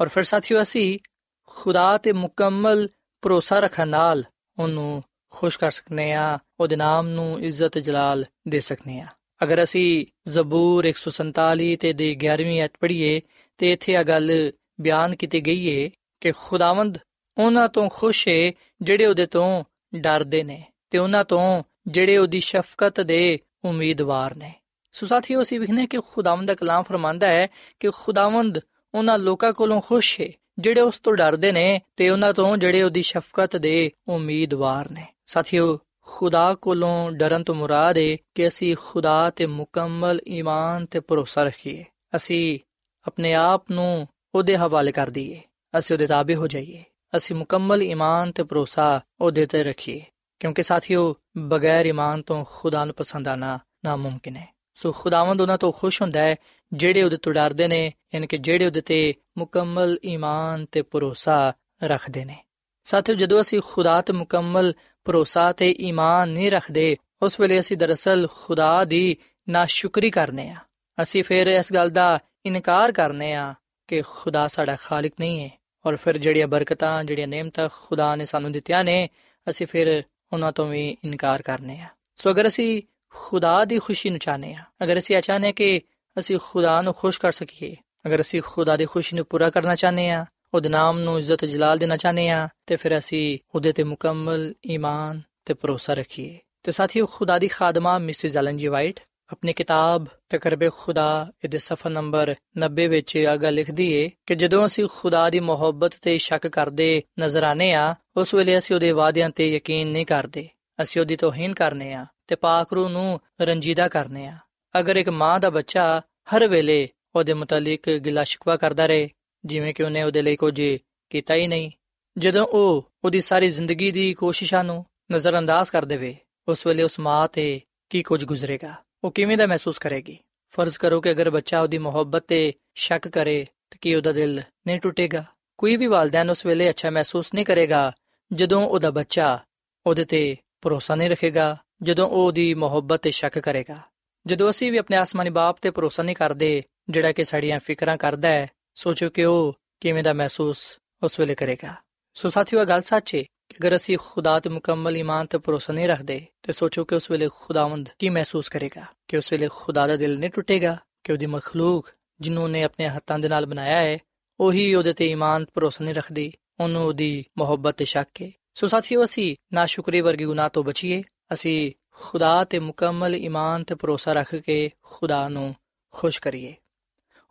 ਔਰ 0.00 0.08
ਫਿਰ 0.08 0.22
ਸਾਥੀਓ, 0.22 0.62
ਅਸੀਂ 0.62 0.98
ਖੁਦਾ 1.46 1.98
ਤੇ 1.98 2.12
ਮੁਕੰਮਲ 2.12 2.88
ਭਰੋਸਾ 3.22 3.60
ਰੱਖਣ 3.60 3.88
ਨਾਲ 3.88 4.24
ਉਹਨੂੰ 4.58 5.02
ਖੁਸ਼ 5.32 5.58
ਕਰ 5.58 5.70
ਸਕਨੇ 5.70 6.12
ਆ, 6.12 6.38
ਉਹਦੇ 6.60 6.76
ਨਾਮ 6.76 7.08
ਨੂੰ 7.08 7.40
ਇੱਜ਼ਤ 7.40 7.78
ਜਲਾਲ 7.78 8.24
ਦੇ 8.48 8.60
ਸਕਨੇ 8.60 9.00
ਆ। 9.00 9.06
ਅਗਰ 9.42 9.62
ਅਸੀਂ 9.62 10.06
ਜ਼ਬੂਰ 10.30 10.84
147 10.84 11.76
ਤੇ 11.76 11.92
ਦੇ 11.92 12.16
11ਵੀਂ 12.16 12.60
ਆਇਤ 12.60 12.72
ਪੜ੍ਹੀਏ, 12.80 13.20
ਤੇ 13.58 13.72
ਇੱਥੇ 13.72 13.96
ਆ 13.96 14.02
ਗੱਲ 14.02 14.52
ਬਿਆਨ 14.80 15.16
ਕੀਤੀ 15.16 15.40
ਗਈ 15.40 15.66
ਏ 15.66 15.90
ਕਿ 16.20 16.32
ਖੁਦਾਵੰਦ 16.32 16.98
ਉਹਨਾਂ 17.38 17.68
ਤੋਂ 17.68 17.88
ਖੁਸ਼ 17.92 18.28
ਏ 18.28 18.52
ਜਿਹੜੇ 18.82 19.06
ਉਹਦੇ 19.06 19.26
ਤੋਂ 19.26 19.64
ਡਰਦੇ 19.94 20.42
ਨੇ 20.42 20.64
ਤੇ 20.90 20.98
ਉਹਨਾਂ 20.98 21.24
ਤੋਂ 21.24 21.62
ਜਿਹੜੇ 21.88 22.16
ਉਹਦੀ 22.16 22.40
ਸ਼ਫਕਤ 22.40 23.00
ਦੇ 23.00 23.38
ਉਮੀਦਵਾਰ 23.64 24.36
ਨੇ। 24.36 24.52
ਸੋ 24.92 25.06
ਸਾਥੀਓ, 25.06 25.42
ਅਸੀਂ 25.42 25.60
ਵਿਖਨੇ 25.60 25.86
ਕਿ 25.86 25.98
ਖੁਦਾਵੰਦ 26.12 26.48
ਦਾ 26.48 26.54
ਕਲਾਮ 26.54 26.82
ਫਰਮਾਂਦਾ 26.82 27.26
ਹੈ 27.26 27.46
ਕਿ 27.80 27.90
ਖੁਦਾਵੰਦ 27.90 28.58
ਉਹਨਾਂ 28.94 29.18
ਲੋਕਾਂ 29.18 29.52
ਕੋਲੋਂ 29.52 29.80
ਖੁਸ਼ 29.80 30.20
ਏ 30.20 30.32
ਜਿਹੜੇ 30.58 30.80
ਉਸ 30.80 30.98
ਤੋਂ 31.00 31.16
ਡਰਦੇ 31.16 31.52
ਨੇ 31.52 31.80
ਤੇ 31.96 32.10
ਉਹਨਾਂ 32.10 32.34
ਤੋਂ 32.34 32.56
ਜਿਹੜੇ 32.56 32.82
ਉਹਦੀ 32.82 33.02
ਸ਼ਫਕਤ 33.02 33.56
ਦੇ 33.56 33.90
ਉਮੀਦਵਾਰ 34.08 34.90
ਨੇ। 34.90 35.06
ਸਾਥੀਓ, 35.32 35.78
ਖੁਦਾ 36.02 36.54
ਕੋਲੋਂ 36.54 37.12
ਡਰਨ 37.12 37.44
ਤੋਂ 37.44 37.54
ਮੁਰਾਦ 37.54 37.98
ਹੈ 37.98 38.16
ਕਿ 38.34 38.48
ਅਸੀਂ 38.48 38.76
ਖੁਦਾ 38.86 39.30
ਤੇ 39.30 39.46
ਮੁਕੰਮਲ 39.46 40.20
ਈਮਾਨ 40.28 40.86
ਤੇ 40.86 41.00
ਭਰੋਸਾ 41.00 41.42
ਰੱਖੀਏ। 41.42 41.84
ਅਸੀਂ 42.16 42.58
ਆਪਣੇ 43.06 43.34
ਆਪ 43.34 43.70
ਨੂੰ 43.70 44.08
ਉਹਦੇ 44.34 44.56
ਹਵਾਲੇ 44.56 44.92
ਕਰ 44.92 45.10
ਦਈਏ। 45.10 45.40
ਅਸੀਂ 45.78 45.96
ਉਹਦੇ 45.96 46.06
ਤਾਬੇ 46.06 46.34
ਹੋ 46.34 46.46
ਜਾਈਏ। 46.46 46.84
ਅਸੀਂ 47.16 47.36
ਮੁਕੰਮਲ 47.36 47.82
ਈਮਾਨ 47.82 48.32
ਤੇ 48.32 48.42
ਭਰੋਸਾ 48.42 49.00
ਉਹਦੇ 49.20 49.46
ਤੇ 49.46 49.64
ਰੱਖੀਏ। 49.64 50.04
ਕਿਉਂਕਿ 50.40 50.62
ਸਾਥੀਓ, 50.62 51.16
ਬਗੈਰ 51.38 51.86
ਈਮਾਨ 51.86 52.22
ਤੋਂ 52.22 52.44
ਖੁਦਾ 52.50 52.84
ਨੂੰ 52.84 52.94
ਪਸੰਦ 52.94 53.28
ਆਣਾ 53.28 53.58
ਨਾਮੁਮਕਿਨ 53.84 54.36
ਹੈ 54.36 54.54
ਸੋ 54.74 54.92
ਖੁਦਾਵੰਦ 54.92 55.40
ਉਹਨਾਂ 55.40 55.58
ਤੋਂ 55.58 55.72
ਖੁਸ਼ 55.72 56.02
ਹੁੰਦਾ 56.02 56.20
ਹੈ, 56.20 56.36
ਜਿਹੜੇ 56.72 57.02
ਉਹਦੇ 57.02 57.16
ਤੋਂ 57.16 57.32
ਡਰਦੇ 57.32 57.68
ਨੇ, 57.68 57.92
ਯਾਨੀ 58.14 58.26
ਕਿ 58.26 58.38
ਜਿਹੜੇ 58.38 58.66
ਉਹਦੇ 58.66 58.80
ਤੇ 58.80 59.14
ਮੁਕੰਮਲ 59.38 59.98
ਈਮਾਨ 60.04 60.66
ਤੇ 60.72 60.82
ਭਰੋਸਾ 60.82 61.52
ਰੱਖਦੇ 61.84 62.24
ਨੇ। 62.24 62.44
ਸਾਥੀਓ, 62.84 63.14
ਜਦੋਂ 63.14 63.40
ਅਸੀਂ 63.40 63.60
ਖੁਦਾ 63.64 64.00
ਤੇ 64.00 64.12
ਮੁਕੰਮਲ 64.12 64.74
ਭਰੋਸਾ 65.04 65.52
ਤੇ 65.52 65.74
ਈਮਾਨ 65.80 66.28
ਨਹੀਂ 66.28 66.50
ਰੱਖਦੇ, 66.50 66.96
ਉਸ 67.22 67.40
ਵੇਲੇ 67.40 67.60
ਅਸੀਂ 67.60 67.76
ਦਰਅਸਲ 67.76 68.28
ਖੁਦਾ 68.44 68.84
ਦੀ 68.84 69.16
ਨਾਸ਼ੁਕਰੀ 69.48 70.10
ਕਰਨੇ 70.10 70.48
ਆ। 70.48 70.56
ਅਸੀਂ 71.02 71.24
ਫਿਰ 71.24 71.46
ਇਸ 71.46 71.72
ਗੱਲ 71.72 71.90
ਦਾ 71.90 72.18
ਇਨਕਾਰ 72.46 72.92
ਕਰਨੇ 72.92 73.34
ਆ 73.34 73.54
ਕਿ 73.88 74.02
ਖੁਦਾ 74.08 74.48
ਸਾਡਾ 74.48 74.76
ਖਾਲਕ 74.76 75.12
ਨਹੀਂ 75.20 75.44
ਹੈ। 75.44 75.50
ਔਰ 75.86 75.96
ਫਿਰ 75.96 76.18
ਜਿਹੜੀਆਂ 76.18 76.46
ਬਰਕਤਾਂ, 76.46 77.04
ਜਿਹੜੀਆਂ 77.04 77.28
ਨੇਮਤਾਂ 77.28 77.68
ਖੁਦਾ 77.72 78.16
ਨੇ 78.16 78.24
ਸਾਨੂੰ 78.24 78.52
ਦਿੱਤੀਆਂ 78.52 78.84
ਨੇ, 78.84 79.08
ਅਸੀਂ 79.50 79.66
ਫਿਰ 79.66 80.02
ਉਹਨਾਂ 80.32 80.52
ਤੋਂ 80.52 80.66
ਵੀ 80.66 80.96
ਇਨਕਾਰ 81.04 81.42
ਕਰਨੇ 81.42 81.80
ਆ। 81.80 81.86
ਸੋ 82.16 82.30
ਅਗਰ 82.30 82.46
ਅਸੀਂ 82.46 82.82
ਖੁਦਾ 83.10 83.64
ਦੀ 83.64 83.78
ਖੁਸ਼ੀ 83.78 84.10
ਨੂੰ 84.10 84.18
ਚਾਹਨੇ 84.18 84.54
ਆ, 84.54 84.64
ਅਗਰ 84.84 84.98
ਅਸੀਂ 84.98 85.22
ਚਾਹਨੇ 85.22 85.52
ਕਿ 85.52 85.80
ਅਸੀਂ 86.18 86.38
ਖੁਦਾ 86.42 86.82
ਨੂੰ 86.82 86.94
ਖੁਸ਼ 86.94 87.20
ਕਰ 87.20 87.32
ਸਕੀਏ, 87.32 87.76
ਅਗਰ 88.06 88.20
ਅਸੀਂ 88.20 88.42
ਖੁਦਾ 88.46 88.76
ਦੀ 88.76 88.86
ਖੁਸ਼ੀ 88.86 89.16
ਨੂੰ 89.16 89.26
ਪੂਰਾ 89.26 89.50
ਕਰਨਾ 89.50 89.74
ਚਾਹਨੇ 89.74 90.10
ਆ 90.10 90.24
ਉਹਦੇ 90.54 90.68
ਨਾਮ 90.68 90.98
ਨੂੰ 90.98 91.18
ਇੱਜ਼ਤ 91.18 91.44
ਜਲਾਲ 91.44 91.78
ਦੇਣਾ 91.78 91.96
ਚਾਹਨੇ 91.96 92.28
ਆ 92.28 92.48
ਤੇ 92.66 92.76
ਫਿਰ 92.76 92.98
ਅਸੀਂ 92.98 93.38
ਉਹਦੇ 93.54 93.72
ਤੇ 93.72 93.82
ਮੁਕੰਮਲ 93.82 94.54
ਈਮਾਨ 94.66 95.22
ਤੇ 95.44 95.54
ਭਰੋਸਾ 95.54 95.94
ਰੱਖੀਏ। 95.94 96.38
ਤੇ 96.62 96.72
ਸਾਥੀਓ, 96.72 97.06
ਖੁਦਾ 97.06 97.38
ਦੀ 97.38 97.48
ਖਾਦਮਾ 97.48 97.98
ਮਿਸਿਸ 97.98 98.36
ਐਲਨ 98.36 98.56
ਜੀ 98.56 98.66
ਵਾਈਟ, 98.66 99.00
ਆਪਣੀ 99.32 99.52
ਕਿਤਾਬ 99.52 100.06
ਤਕਰਬੇ 100.28 100.70
ਖੁਦਾ 100.78 101.32
ਇਹਦੇ 101.44 101.58
ਸਫਾ 101.58 101.90
ਨੰਬਰ 101.90 102.34
90 102.58 102.86
ਵਿੱਚ 102.86 103.16
ਆਗਾ 103.16 103.50
ਲਿਖਦੀ 103.50 103.92
ਏ 103.92 104.10
ਕਿ 104.26 104.34
ਜਦੋਂ 104.34 104.66
ਅਸੀਂ 104.66 104.88
ਖੁਦਾ 104.92 105.30
ਦੀ 105.30 105.40
ਮੁਹੱਬਤ 105.40 105.92
ਤੇ 106.02 106.18
ਸ਼ੱਕ 106.18 106.46
ਕਰਦੇ 106.46 107.02
ਨਜ਼ਰ 107.20 107.42
ਆਨੇ 107.42 107.72
ਆ 107.72 107.94
ਉਸ 108.16 108.34
ਵੇਲੇ 108.34 108.58
ਅਸੀਂ 108.58 108.76
ਉਹਦੇ 108.76 108.90
ਵਾਅਦਿਆਂ 108.90 109.30
ਤੇ 109.30 109.56
ਯਕੀਨ 109.56 109.88
ਨਹੀਂ 109.88 110.06
ਕਰਦੇ। 110.06 110.48
ਅਸੀਂ 110.82 111.00
ਉਹਦੀ 111.00 111.16
ਤੋਹੀਨ 111.16 111.54
ਕਰਨੇ 111.54 111.92
ਆ 111.92 112.06
ਤੇ 112.26 112.34
ਪਾਕ 112.34 112.72
ਰੂ 112.72 112.88
ਨੂੰ 112.88 113.20
ਰੰਜੀਦਾ 113.40 113.88
ਕਰਨੇ 113.88 114.26
ਆ 114.26 114.36
ਅਗਰ 114.80 114.96
ਇੱਕ 114.96 115.08
ਮਾਂ 115.08 115.40
ਦਾ 115.40 115.50
ਬੱਚਾ 115.50 116.02
ਹਰ 116.34 116.48
ਵੇਲੇ 116.48 116.88
ਉਹਦੇ 117.16 117.34
ਮੁਤਲਕ 117.34 117.90
ਗਿਲਾ 117.90 118.24
ਸ਼ਿਕਵਾ 118.24 118.56
ਕਰਦਾ 118.56 118.86
ਰਹੇ 118.86 119.08
ਜਿਵੇਂ 119.44 119.74
ਕਿ 119.74 119.82
ਉਹਨੇ 119.82 120.02
ਉਹਦੇ 120.02 120.22
ਲਈ 120.22 120.36
ਕੁਝ 120.36 120.62
ਕੀਤਾ 121.10 121.34
ਹੀ 121.34 121.46
ਨਹੀਂ। 121.46 121.70
ਜਦੋਂ 122.18 122.46
ਉਹ 122.46 122.90
ਉਹਦੀ 123.04 123.20
ਸਾਰੀ 123.20 123.50
ਜ਼ਿੰਦਗੀ 123.50 123.90
ਦੀ 123.90 124.14
ਕੋਸ਼ਿਸ਼ਾਂ 124.14 124.64
ਨੂੰ 124.64 124.84
ਨਜ਼ਰਅੰਦਾਜ਼ 125.12 125.70
ਕਰ 125.70 125.84
ਦੇਵੇ, 125.84 126.16
ਉਸ 126.48 126.66
ਵੇਲੇ 126.66 126.82
ਉਸ 126.82 127.00
ਮਾਂ 127.00 127.28
ਤੇ 127.28 127.60
ਕੀ 127.90 128.02
ਕੁਝ 128.02 128.24
ਗੁਜ਼ਰੇਗਾ? 128.24 128.74
ਉਹ 129.04 129.10
ਕਿਵੇਂ 129.10 129.36
ਦਾ 129.36 129.46
ਮਹਿਸੂਸ 129.46 129.78
ਕਰੇਗੀ? 129.78 130.18
ਫਰਜ਼ 130.50 130.78
ਕਰੋ 130.78 131.00
ਕਿ 131.00 131.10
ਅਗਰ 131.10 131.30
ਬੱਚਾ 131.30 131.60
ਉਹਦੀ 131.60 131.78
ਮੁਹੱਬਤ 131.78 132.24
ਤੇ 132.26 132.52
ਸ਼ੱਕ 132.74 133.08
ਕਰੇ, 133.08 133.46
ਤਾਂ 133.70 133.78
ਕੀ 133.80 133.94
ਉਹਦਾ 133.94 134.12
ਦਿਲ 134.12 134.42
ਨਹੀਂ 134.66 134.80
ਟੁੱਟੇਗਾ? 134.80 135.24
ਕੋਈ 135.58 135.76
ਵੀ 135.76 135.86
ਵਾਲਦੈਨ 135.86 136.30
ਉਸ 136.30 136.46
ਵੇਲੇ 136.46 136.70
ਅੱਛਾ 136.70 136.90
ਮਹਿਸੂਸ 136.90 137.34
ਨਹੀਂ 137.34 137.44
ਕਰੇਗਾ, 137.44 137.92
ਜਦੋਂ 138.32 138.68
ਉਹਦਾ 138.68 138.90
ਬੱਚਾ 138.90 139.38
ਉਹਦੇ 139.86 140.04
ਤੇ 140.04 140.36
ਭਰੋਸਾ 140.60 140.94
ਨਹੀਂ 140.94 141.10
ਰੱਖੇਗਾ, 141.10 141.56
ਜਦੋਂ 141.82 142.08
ਉਹ 142.08 142.26
ਉਹਦੀ 142.26 142.54
ਮੁਹੱਬਤ 142.54 143.02
ਤੇ 143.02 143.10
ਸ਼ੱਕ 143.10 143.38
ਕਰੇਗਾ। 143.38 143.78
ਜਦੋਂ 144.26 144.50
ਅਸੀਂ 144.50 144.72
ਵੀ 144.72 144.78
ਆਪਣੇ 144.78 144.96
ਆਸਮਾਨੀ 144.96 145.30
ਬਾਪ 145.30 145.58
ਤੇ 145.62 145.70
ਭਰੋਸਾ 145.70 146.02
ਨਹੀਂ 146.02 146.16
ਕਰਦੇ, 146.16 146.62
ਜਿਹੜਾ 146.90 147.12
ਕਿ 147.12 147.24
ਸਾਡੀਆਂ 147.24 147.60
ਫਿਕਰਾਂ 147.60 147.96
ਕਰਦਾ 147.96 148.28
ਹੈ 148.28 148.50
ਸੋਚੋ 148.74 149.10
ਕਿ 149.10 149.24
ਉਹ 149.24 149.56
ਕਿਵੇਂ 149.80 150.02
ਦਾ 150.02 150.12
ਮਹਿਸੂਸ 150.12 150.78
ਉਸ 151.02 151.20
ਵੇਲੇ 151.20 151.34
ਕਰੇਗਾ। 151.34 151.74
ਸੋ 152.14 152.28
ਸਾਥੀਓ 152.28 152.64
ਗੱਲ 152.64 152.82
ਸੱਚ 152.82 153.14
ਹੈ 153.14 153.22
ਕਿ 153.22 153.56
ਅਗਰ 153.60 153.76
ਅਸੀਂ 153.76 153.98
ਖੁਦਾ 154.00 154.40
ਤੇ 154.40 154.50
ਮੁਕੰਮਲ 154.50 154.96
ਈਮਾਨ 154.96 155.26
ਤੇ 155.26 155.38
ਭਰੋਸਾ 155.38 155.72
ਨਹੀਂ 155.72 155.88
ਰੱਖਦੇ, 155.88 156.26
ਤੇ 156.42 156.52
ਸੋਚੋ 156.52 156.84
ਕਿ 156.84 156.94
ਉਸ 156.94 157.10
ਵੇਲੇ 157.10 157.28
ਖੁਦਾਵੰਦ 157.34 157.88
ਕੀ 157.98 158.08
ਮਹਿਸੂਸ 158.08 158.48
ਕਰੇਗਾ? 158.48 158.84
ਕਿ 159.08 159.16
ਉਸ 159.16 159.32
ਵੇਲੇ 159.32 159.48
ਖੁਦਾ 159.52 159.86
ਦਾ 159.86 159.96
ਦਿਲ 159.96 160.18
ਨਹੀਂ 160.18 160.30
ਟੁੱਟੇਗਾ? 160.30 160.78
ਕਿ 161.04 161.12
ਉਹਦੀ 161.12 161.26
ਮਖਲੂਕ 161.26 161.90
ਜਿਹਨੂੰ 162.20 162.50
ਨੇ 162.50 162.62
ਆਪਣੇ 162.62 162.88
ਹੱਥਾਂ 162.88 163.18
ਦੇ 163.18 163.28
ਨਾਲ 163.28 163.46
ਬਣਾਇਆ 163.46 163.80
ਹੈ, 163.80 163.98
ਉਹੀ 164.40 164.74
ਉਹਦੇ 164.74 164.92
ਤੇ 164.92 165.06
ਈਮਾਨ 165.06 165.46
ਭਰੋਸਾ 165.54 165.84
ਨਹੀਂ 165.84 165.94
ਰੱਖਦੀ, 165.94 166.32
ਉਹਨੂੰ 166.60 166.86
ਉਹਦੀ 166.86 167.24
ਮੁਹੱਬਤ 167.38 167.74
ਤੇ 167.74 167.84
ਸ਼ੱਕ 167.84 168.22
ਹੈ 168.22 168.30
ਸੋ 168.54 168.66
ਸਾਥੀਓ, 168.66 169.04
ਅਸੀਂ 169.04 169.36
ਨਾਸ਼ੁਕਰੀ 169.52 170.00
ਵਰਗੇ 170.00 170.24
ਗੁਨਾਹ 170.24 170.48
ਤੋਂ 170.48 170.64
ਬਚੀਏ। 170.64 171.02
ਅਸੀਂ 171.32 171.72
ਖੁਦਾ 171.90 172.44
ਤੇ 172.44 172.58
ਮੁਕੰਮਲ 172.58 173.16
ਈਮਾਨ 173.16 173.64
ਤੇ 173.64 173.74
ਭਰੋਸਾ 173.74 174.12
ਰੱਖ 174.12 174.34
ਕੇ 174.34 174.70
ਖੁਦਾ 174.82 175.28
ਨੂੰ 175.28 175.54
ਖੁਸ਼ 175.90 176.20
ਕਰੀਏ। 176.20 176.54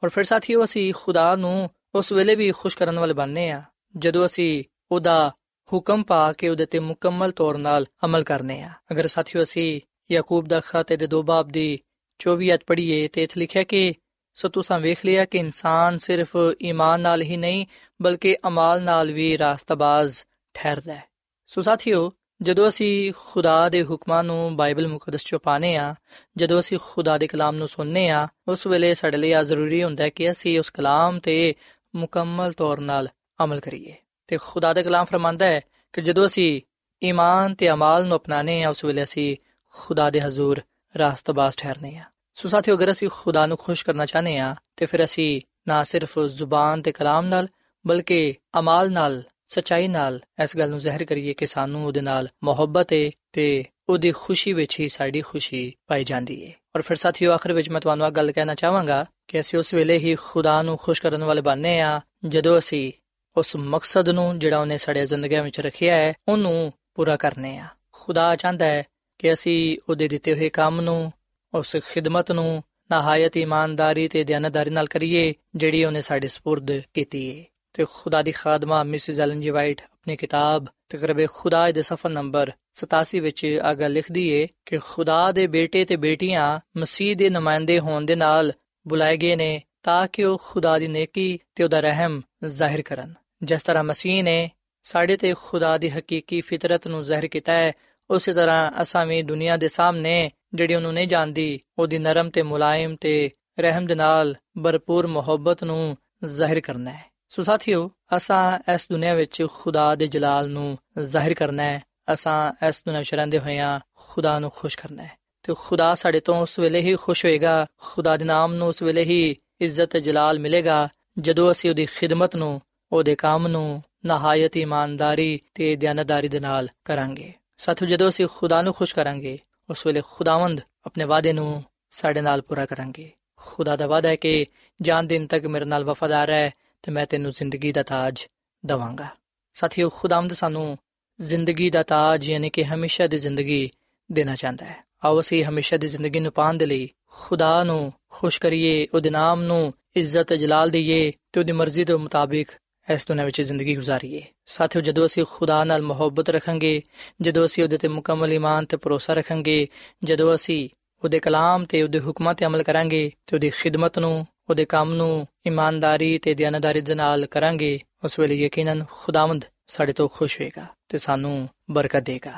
ਔਰ 0.03 0.09
ਫਿਰ 0.09 0.23
ਸਾਥੀਓ 0.23 0.63
ਅਸੀਂ 0.63 0.93
ਖੁਦਾ 0.97 1.35
ਨੂੰ 1.35 1.69
ਉਸ 1.95 2.11
ਵੇਲੇ 2.11 2.35
ਵੀ 2.35 2.51
ਖੁਸ਼ 2.51 2.77
ਕਰਨ 2.77 2.99
ਵਾਲੇ 2.99 3.13
ਬਣਨੇ 3.13 3.49
ਆ, 3.49 3.63
ਜਦੋਂ 3.97 4.25
ਅਸੀਂ 4.25 4.63
ਉਹਦਾ 4.91 5.31
ਹੁਕਮ 5.73 6.03
ਪਾ 6.03 6.33
ਕੇ 6.33 6.49
ਉਹਦੇ 6.49 6.65
ਤੇ 6.65 6.79
ਮੁਕੰਮਲ 6.79 7.31
ਤੌਰ 7.31 7.57
ਨਾਲ 7.57 7.85
ਅਮਲ 8.05 8.23
ਕਰਨੇ 8.23 8.61
ਆ। 8.61 8.71
ਅਗਰ 8.91 9.07
ਸਾਥੀਓ 9.07 9.43
ਅਸੀਂ 9.43 9.81
ਯਾਕੂਬ 10.11 10.47
ਦਾ 10.47 10.59
ਖਤ 10.59 10.93
ਦੇ 10.93 11.07
ਦੋ 11.07 11.23
ਬਾਬ 11.23 11.47
ਦੀ 11.47 11.79
24 12.19 12.53
ਅਧ 12.53 12.59
ਪੜ੍ਹੀਏ 12.67 13.07
ਤੇ 13.07 13.23
ਇਥੇ 13.23 13.39
ਲਿਖਿਆ 13.39 13.63
ਕਿ, 13.63 13.93
ਸੋ 14.33 14.49
ਤੁਸੀਂ 14.49 14.79
ਵੇਖ 14.79 15.05
ਲਿਆ 15.05 15.25
ਕਿ 15.25 15.37
ਇਨਸਾਨ 15.37 15.97
ਸਿਰਫ 15.97 16.37
ਈਮਾਨ 16.61 17.01
ਨਾਲ 17.01 17.21
ਹੀ 17.21 17.37
ਨਹੀਂ, 17.37 17.65
ਬਲਕਿ 18.01 18.37
ਅਮਾਲ 18.47 18.81
ਨਾਲ 18.81 19.11
ਵੀ 19.11 19.37
ਰਾਸਤਾਬਾਜ਼ 19.37 20.17
ਠਹਿਰਦਾ 20.53 20.93
ਹੈ। 20.93 21.03
ਸੋ 21.47 21.61
ਸਾਥੀਓ 21.61 22.11
ਜਦੋਂ 22.41 22.67
ਅਸੀਂ 22.67 23.13
ਖੁਦਾ 23.17 23.69
ਦੇ 23.69 23.83
ਹੁਕਮਾਂ 23.83 24.23
ਨੂੰ 24.23 24.55
ਬਾਈਬਲ 24.55 24.87
ਮੁਕੱਦਸ 24.87 25.23
ਚੋਂ 25.25 25.39
ਪਾਣੇ 25.39 25.75
ਆ 25.75 25.95
ਜਦੋਂ 26.37 26.59
ਅਸੀਂ 26.59 26.79
ਖੁਦਾ 26.83 27.17
ਦੇ 27.17 27.27
ਕਲਾਮ 27.27 27.55
ਨੂੰ 27.55 27.67
ਸੁਣਨੇ 27.67 28.09
ਆ 28.09 28.27
ਉਸ 28.47 28.67
ਵੇਲੇ 28.67 28.93
ਸਾਡੇ 28.93 29.17
ਲਈ 29.17 29.31
ਆ 29.31 29.43
ਜ਼ਰੂਰੀ 29.43 29.83
ਹੁੰਦਾ 29.83 30.03
ਹੈ 30.03 30.09
ਕਿ 30.09 30.31
ਅਸੀਂ 30.31 30.59
ਉਸ 30.59 30.69
ਕਲਾਮ 30.69 31.19
ਤੇ 31.19 31.53
ਮੁਕੰਮਲ 31.95 32.53
ਤੌਰ 32.53 32.79
ਨਾਲ 32.79 33.07
ਅਮਲ 33.43 33.59
ਕਰੀਏ। 33.59 33.95
ਤੇ 34.27 34.37
ਖੁਦਾ 34.37 34.73
ਦਾ 34.73 34.81
ਕਲਾਮ 34.81 35.05
ਫਰਮਾਂਦਾ 35.05 35.45
ਹੈ 35.45 35.61
ਕਿ 35.93 36.01
ਜਦੋਂ 36.01 36.25
ਅਸੀਂ 36.25 36.61
ਈਮਾਨ 37.03 37.55
ਤੇ 37.55 37.69
ਅਮਾਲ 37.69 38.05
ਨੂੰ 38.05 38.17
ਅਪਣਾਣੇ 38.17 38.63
ਆ 38.63 38.69
ਉਸ 38.69 38.85
ਵੇਲੇ 38.85 39.03
ਅਸੀਂ 39.03 39.37
ਖੁਦਾ 39.73 40.09
ਦੇ 40.09 40.21
ਹਜ਼ੂਰ 40.21 40.61
ਰਾਸਤਬਾਜ਼ 40.97 41.57
ਠਹਿਰਨੇ 41.57 41.97
ਆ 41.97 42.03
ਸੋ 42.35 42.49
ਸਾਥੀਓ, 42.49 42.75
ਅਗਰ 42.75 42.91
ਅਸੀਂ 42.91 43.09
ਖੁਦਾ 43.13 43.45
ਨੂੰ 43.45 43.57
ਖੁਸ਼ 43.57 43.85
ਕਰਨਾ 43.85 44.05
ਚਾਹਨੇ 44.05 44.37
ਆ 44.37 44.55
ਤੇ 44.77 44.85
ਫਿਰ 44.85 45.03
ਅਸੀਂ 45.03 45.41
ਨਾ 45.67 45.83
ਸਿਰਫ 45.83 46.19
ਜ਼ੁਬਾਨ 46.19 46.81
ਤੇ 46.81 46.91
ਕਲਾਮ 46.91 47.25
ਨਾਲ, 47.25 47.47
ਬਲਕਿ 47.87 48.33
ਅਮਾਲ 48.59 48.91
ਨਾਲ 48.91 49.23
ਸਚਾਈ 49.50 49.88
ਨਾਲ 49.88 50.20
ਇਸ 50.42 50.56
ਗੱਲ 50.56 50.70
ਨੂੰ 50.70 50.78
ਜ਼ਾਹਿਰ 50.78 51.04
ਕਰੀਏ 51.04 51.32
ਕਿ 51.32 51.46
ਸਾਨੂੰ 51.46 51.86
ਉਹਦੇ 51.86 52.00
ਨਾਲ 52.00 52.28
ਮੁਹੱਬਤ 52.44 52.92
ਹੈ 52.92 53.10
ਤੇ 53.32 53.64
ਉਹਦੀ 53.88 54.12
ਖੁਸ਼ੀ 54.12 54.52
ਵਿੱਚ 54.52 54.80
ਹੀ 54.80 54.88
ਸਾਡੀ 54.88 55.20
ਖੁਸ਼ੀ 55.20 55.72
ਪਾਈ 55.86 56.04
ਜਾਂਦੀ 56.04 56.46
ਹੈ 56.46 56.52
ਔਰ 56.76 56.82
ਫਿਰ 56.82 56.96
ਸਾਥੀਓ 56.96 57.32
ਆਖਰ 57.32 57.52
ਵਿੱਚ 57.52 57.70
ਮੈਂ 57.70 57.80
ਤੁਹਾਨੂੰ 57.80 58.06
ਇਹ 58.06 58.12
ਗੱਲ 58.12 58.32
ਕਹਿਣਾ 58.32 58.54
ਚਾਹਾਂਗਾ 58.54 59.06
ਕਿ 59.28 59.40
ਅਸੀਂ 59.40 59.58
ਉਸ 59.58 59.74
ਵੇਲੇ 59.74 59.98
ਹੀ 59.98 60.14
ਖੁਦਾ 60.14 60.62
ਨੂੰ 60.62 60.76
ਖੁਸ਼ 60.76 61.02
ਕਰਨ 61.02 61.24
ਵਾਲੇ 61.24 61.40
ਬਣਨੇ 61.40 61.80
ਆ 61.80 62.00
ਜਦੋਂ 62.24 62.58
ਅਸੀਂ 62.58 62.92
ਉਸ 63.36 63.56
ਮਕਸਦ 63.56 64.08
ਨੂੰ 64.08 64.38
ਜਿਹੜਾ 64.38 64.58
ਉਹਨੇ 64.58 64.78
ਸਾਡੇ 64.78 65.06
ਜ਼ਿੰਦਗੀਆਂ 65.06 65.42
ਵਿੱਚ 65.42 65.60
ਰੱਖਿਆ 65.60 65.96
ਹੈ 65.96 66.12
ਉਹਨੂੰ 66.28 66.72
ਪੂਰਾ 66.94 67.16
ਕਰਨੇ 67.16 67.58
ਆ 67.58 67.66
ਖੁਦਾ 67.92 68.36
ਚਾਹੁੰਦਾ 68.36 68.66
ਹੈ 68.66 68.84
ਕਿ 69.18 69.32
ਅਸੀਂ 69.32 69.78
ਉਹਦੇ 69.88 70.08
ਦਿੱਤੇ 70.08 70.34
ਹੋਏ 70.34 70.48
ਕੰਮ 70.48 70.80
ਨੂੰ 70.80 71.12
ਉਸ 71.54 71.76
ਖਿਦਮਤ 71.76 72.32
ਨੂੰ 72.32 72.62
ਨਹਾਇਤ 72.90 73.36
ਇਮਾਨਦਾਰੀ 73.36 74.08
ਤੇ 74.08 74.24
ਦਿਆਨਤਦਾਰੀ 74.24 74.70
ਨਾਲ 74.70 74.86
ਕਰੀਏ 74.86 75.34
ਜਿਹੜੀ 75.56 75.84
ਉਹਨੇ 75.84 76.00
ਸਾਡੇ 76.00 76.28
سپرد 76.28 76.82
ਕੀਤੀ 76.94 77.30
ਹੈ 77.30 77.44
ਤੇ 77.73 77.85
ਖੁਦਾ 77.93 78.21
ਦੀ 78.21 78.31
ਖਾਦਮਾ 78.31 78.83
ਮਿਸਿਸ 78.83 79.19
ਐਲਨ 79.19 79.41
ਜੀ 79.41 79.49
ਵਾਈਟ 79.49 79.81
ਆਪਣੀ 79.81 80.15
ਕਿਤਾਬ 80.15 80.65
ਤਕਰਬੇ 80.89 81.27
ਖੁਦਾ 81.33 81.71
ਦੇ 81.71 81.81
ਸਫਾ 81.81 82.09
ਨੰਬਰ 82.09 82.51
87 82.85 83.19
ਵਿੱਚ 83.19 83.59
ਆਗਾ 83.63 83.87
ਲਿਖਦੀ 83.87 84.29
ਏ 84.29 84.47
ਕਿ 84.65 84.77
ਖੁਦਾ 84.77 85.31
ਦੇ 85.31 85.47
ਬੇਟੇ 85.47 85.85
ਤੇ 85.85 85.95
ਬੇਟੀਆਂ 85.95 86.59
ਮਸੀਹ 86.77 87.15
ਦੇ 87.15 87.29
ਨੁਮਾਇੰਦੇ 87.29 87.79
ਹੋਣ 87.79 88.05
ਦੇ 88.05 88.15
ਨਾਲ 88.15 88.53
ਬੁਲਾਏ 88.87 89.17
ਗਏ 89.17 89.35
ਨੇ 89.35 89.61
ਤਾਂ 89.83 90.07
ਕਿ 90.07 90.23
ਉਹ 90.23 90.41
ਖੁਦਾ 90.45 90.79
ਦੀ 90.79 90.87
ਨੇਕੀ 90.87 91.39
ਤੇ 91.55 91.63
ਉਹਦਾ 91.63 91.79
ਰਹਿਮ 91.79 92.21
ਜ਼ਾਹਿਰ 92.45 92.81
ਕਰਨ। 92.81 93.13
ਜਿਸ 93.43 93.63
ਤਰ੍ਹਾਂ 93.63 93.83
ਮਸੀਹ 93.83 94.23
ਨੇ 94.23 94.51
ਸਾਡੇ 94.83 95.17
ਤੇ 95.17 95.33
ਖੁਦਾ 95.33 95.77
ਦੀ 95.77 95.89
ਹਕੀਕੀ 95.89 96.41
ਫਿਤਰਤ 96.41 96.87
ਨੂੰ 96.87 97.03
ਜ਼ਾਹਿਰ 97.03 97.27
ਕੀਤਾ 97.27 97.53
ਹੈ, 97.53 97.71
ਉਸੇ 98.09 98.33
ਤਰ੍ਹਾਂ 98.33 98.71
ਅਸਾਂ 98.81 99.05
ਵੀ 99.05 99.21
ਦੁਨੀਆ 99.21 99.57
ਦੇ 99.57 99.67
ਸਾਹਮਣੇ 99.67 100.31
ਜਿਹੜੀ 100.53 100.75
ਉਹਨੂੰ 100.75 100.93
ਨਹੀਂ 100.93 101.07
ਜਾਣਦੀ, 101.07 101.59
ਉਹਦੀ 101.79 101.97
ਨਰਮ 101.97 102.29
ਤੇ 102.29 102.41
ਮੁਲਾਇਮ 102.41 102.95
ਤੇ 102.95 103.29
ਰਹਿਮ 103.59 103.85
ਦੇ 103.85 103.95
ਨਾਲ 103.95 104.35
ਭਰਪੂਰ 104.63 105.07
ਮੁਹੱਬਤ 105.07 105.63
ਨੂੰ 105.63 105.97
ਜ਼ਾਹਿਰ 106.23 106.59
ਕਰਨਾ 106.59 106.91
ਹੈ। 106.91 107.10
ਸੋ 107.31 107.43
ਸਾਥੀਓ, 107.43 107.91
ਅਸਾਂ 108.17 108.73
ਇਸ 108.73 108.87
ਦੁਨੀਆ 108.91 109.13
ਵਿੱਚ 109.13 109.47
ਖੁਦਾ 109.53 109.95
ਦੇ 109.95 110.07
ਜਲਾਲ 110.07 110.49
ਨੂੰ 110.49 110.77
ਜ਼ਾਹਿਰ 110.99 111.33
ਕਰਨਾ 111.33 111.63
ਹੈ। 111.63 111.83
ਅਸਾਂ 112.13 112.67
ਇਸ 112.67 112.83
ਦੁਨੀਆ 112.85 112.99
ਵਿੱਚ 112.99 113.13
ਰਹਿੰਦੇ 113.13 113.39
ਹੋਇਆਂ 113.39 113.79
ਖੁਦਾ 113.95 114.39
ਨੂੰ 114.39 114.51
ਖੁਸ਼ 114.55 114.77
ਕਰਨਾ 114.77 115.03
ਹੈ। 115.03 115.11
ਤੇ 115.43 115.53
ਖੁਦਾ 115.59 115.95
ਸਾਡੇ 115.95 116.19
ਤੋਂ 116.19 116.41
ਉਸ 116.41 116.59
ਵੇਲੇ 116.59 116.81
ਹੀ 116.81 116.95
ਖੁਸ਼ 116.95 117.25
ਹੋਏਗਾ, 117.25 117.65
ਖੁਦਾ 117.77 118.17
ਦੇ 118.17 118.25
ਨਾਮ 118.25 118.53
ਨੂੰ 118.53 118.67
ਉਸ 118.67 118.81
ਵੇਲੇ 118.81 119.03
ਹੀ 119.03 119.35
ਇੱਜ਼ਤ 119.61 119.97
ਜਲਾਲ 119.97 120.39
ਮਿਲੇਗਾ, 120.39 120.89
ਜਦੋਂ 121.19 121.51
ਅਸੀਂ 121.51 121.69
ਉਹਦੀ 121.69 121.85
ਖਿਦਮਤ 121.85 122.35
ਨੂੰ, 122.35 122.61
ਉਹਦੇ 122.91 123.15
ਕੰਮ 123.15 123.47
ਨੂੰ 123.47 123.83
ਨਹਾਇਤ 124.05 124.57
ਇਮਾਨਦਾਰੀ 124.57 125.39
ਤੇ 125.53 125.75
ਦਿਆਨਤਦਾਰੀ 125.75 126.27
ਦੇ 126.27 126.39
ਨਾਲ 126.39 126.67
ਕਰਾਂਗੇ। 126.85 127.33
ਸਾਥੀਓ, 127.57 127.87
ਜਦੋਂ 127.87 128.09
ਅਸੀਂ 128.09 128.27
ਖੁਦਾ 128.35 128.61
ਨੂੰ 128.61 128.73
ਖੁਸ਼ 128.73 128.95
ਕਰਾਂਗੇ, 128.95 129.39
ਉਸ 129.69 129.85
ਵੇਲੇ 129.85 130.01
ਖੁਦਾਵੰਦ 130.11 130.61
ਆਪਣੇ 130.85 131.03
ਵਾਅਦੇ 131.03 131.33
ਨੂੰ 131.33 131.63
ਸਾਡੇ 131.89 132.21
ਨਾਲ 132.21 132.41
ਪੂਰਾ 132.41 132.65
ਕਰਾਂਗੇ। 132.65 133.11
ਖੁਦਾ 133.35 133.75
ਦਾ 133.75 133.87
ਵਾਅਦਾ 133.87 134.09
ਹੈ 134.09 134.15
ਕਿ 134.15 134.45
ਜਾਨ 134.81 135.07
ਦਿਨ 135.07 135.27
ਤੱਕ 135.27 135.45
ਮੇਰੇ 135.45 135.65
ਨਾਲ 135.65 135.83
ਵਫਾਦਾਰ 135.83 136.29
ਹੈ 136.29 136.51
ਤੇ 136.83 136.91
ਮੈਂ 136.91 137.05
ਤੈਨੂੰ 137.05 137.31
ਜ਼ਿੰਦਗੀ 137.31 137.71
ਦਾ 137.71 137.83
ਤਾਜ 137.83 138.27
ਦਵਾਂਗਾ। 138.65 139.07
ਸਾਥੀਓ 139.53 139.89
ਖੁਦਾਮਦ 139.89 140.33
ਸਾਨੂੰ 140.33 140.77
ਜ਼ਿੰਦਗੀ 141.21 141.69
ਦਾ 141.69 141.83
ਤਾਜ 141.83 142.29
ਯਾਨੀ 142.29 142.49
ਕਿ 142.49 142.65
ਹਮੇਸ਼ਾ 142.65 143.07
ਦੀ 143.07 143.17
ਜ਼ਿੰਦਗੀ 143.17 143.69
ਦੇਣਾ 144.11 144.35
ਚਾਹੁੰਦਾ 144.35 144.65
ਹੈ। 144.65 144.75
ਆਓ 145.05 145.19
ਅਸੀਂ 145.19 145.43
ਹਮੇਸ਼ਾ 145.43 145.77
ਦੀ 145.77 145.87
ਜ਼ਿੰਦਗੀ 145.87 146.19
ਨੂੰ 146.19 146.31
ਪਾਣ 146.31 146.53
ਦੇ 146.53 146.65
ਲਈ 146.65 146.89
ਖੁਦਾ 147.07 147.63
ਨੂੰ 147.63 147.93
ਖੁਸ਼ 148.09 148.39
ਕਰੀਏ, 148.39 148.87
ਉਹਦੇ 148.93 149.09
ਨਾਮ 149.09 149.41
ਨੂੰ 149.41 149.73
ਇੱਜ਼ਤ 149.95 150.33
ਜਲਾਲ 150.33 150.69
ਦਈਏ 150.69 151.11
ਤੇ 151.31 151.39
ਉਹਦੀ 151.39 151.51
ਮਰਜ਼ੀ 151.51 151.83
ਦੇ 151.83 151.95
ਮੁਤਾਬਿਕ 151.95 152.47
ਇਸ 152.93 153.07
ਦੁਨੀਆਂ 153.07 153.25
ਵਿੱਚ 153.25 153.41
ਜ਼ਿੰਦਗੀ 153.41 153.77
گزارੀਏ 153.77 154.23
ਸਾਥੀਓ, 154.45 154.81
ਜਦੋਂ 154.81 155.05
ਅਸੀਂ 155.05 155.25
ਖੁਦਾ 155.31 155.63
ਨਾਲ 155.63 155.81
ਮੁਹੱਬਤ 155.81 156.29
ਰੱਖਾਂਗੇ, 156.29 156.81
ਜਦੋਂ 157.21 157.45
ਅਸੀਂ 157.45 157.63
ਉਹਦੇ 157.63 157.77
ਤੇ 157.77 157.87
ਮੁਕੰਮਲ 157.87 158.33
ਈਮਾਨ 158.33 158.65
ਤੇ 158.65 158.77
ਭਰੋਸਾ 158.77 159.13
ਰੱਖਾਂਗੇ, 159.13 159.67
ਜਦੋਂ 160.03 160.35
ਅਸੀਂ 160.35 160.69
ਉਹਦੇ 161.03 161.19
ਕਲਾਮ 161.19 161.65
ਤੇ 161.65 161.83
ਉਹਦੇ 161.83 161.99
ਹੁਕਮਾਂ 161.99 162.33
ਤੇ 162.33 162.45
ਅਮਲ 162.45 162.63
ਕਰਾਂਗੇ 162.63 163.11
ਤੇ 163.27 163.35
ਉਹਦੀ 163.35 163.49
ਖਿਦਮਤ 163.49 163.99
ਨੂੰ 163.99 164.27
ਉਹਦੇ 164.51 164.65
ਕੰਮ 164.65 164.93
ਨੂੰ 164.93 165.27
ਇਮਾਨਦਾਰੀ 165.45 166.17
ਤੇ 166.17 166.33
ਦਿਆਨਦਾਰੀ 166.33 166.81
ਦੇ 166.81 166.95
ਨਾਲ 166.95 167.25
ਕਰਾਂਗੇ, 167.25 167.79
ਉਸ 168.03 168.19
ਵੇਲੇ 168.19 168.35
ਯਕੀਨਨ 168.35 168.85
ਖੁਦਾਵੰਦ 168.91 169.45
ਸਾਡੇ 169.67 169.93
ਤੋਂ 169.93 170.09
ਖੁਸ਼ 170.13 170.41
ਹੋਏਗਾ 170.41 170.65
ਤੇ 170.89 170.97
ਸਾਨੂੰ 170.97 171.49
ਬਰਕਤ 171.71 172.03
ਦੇਗਾ। 172.03 172.33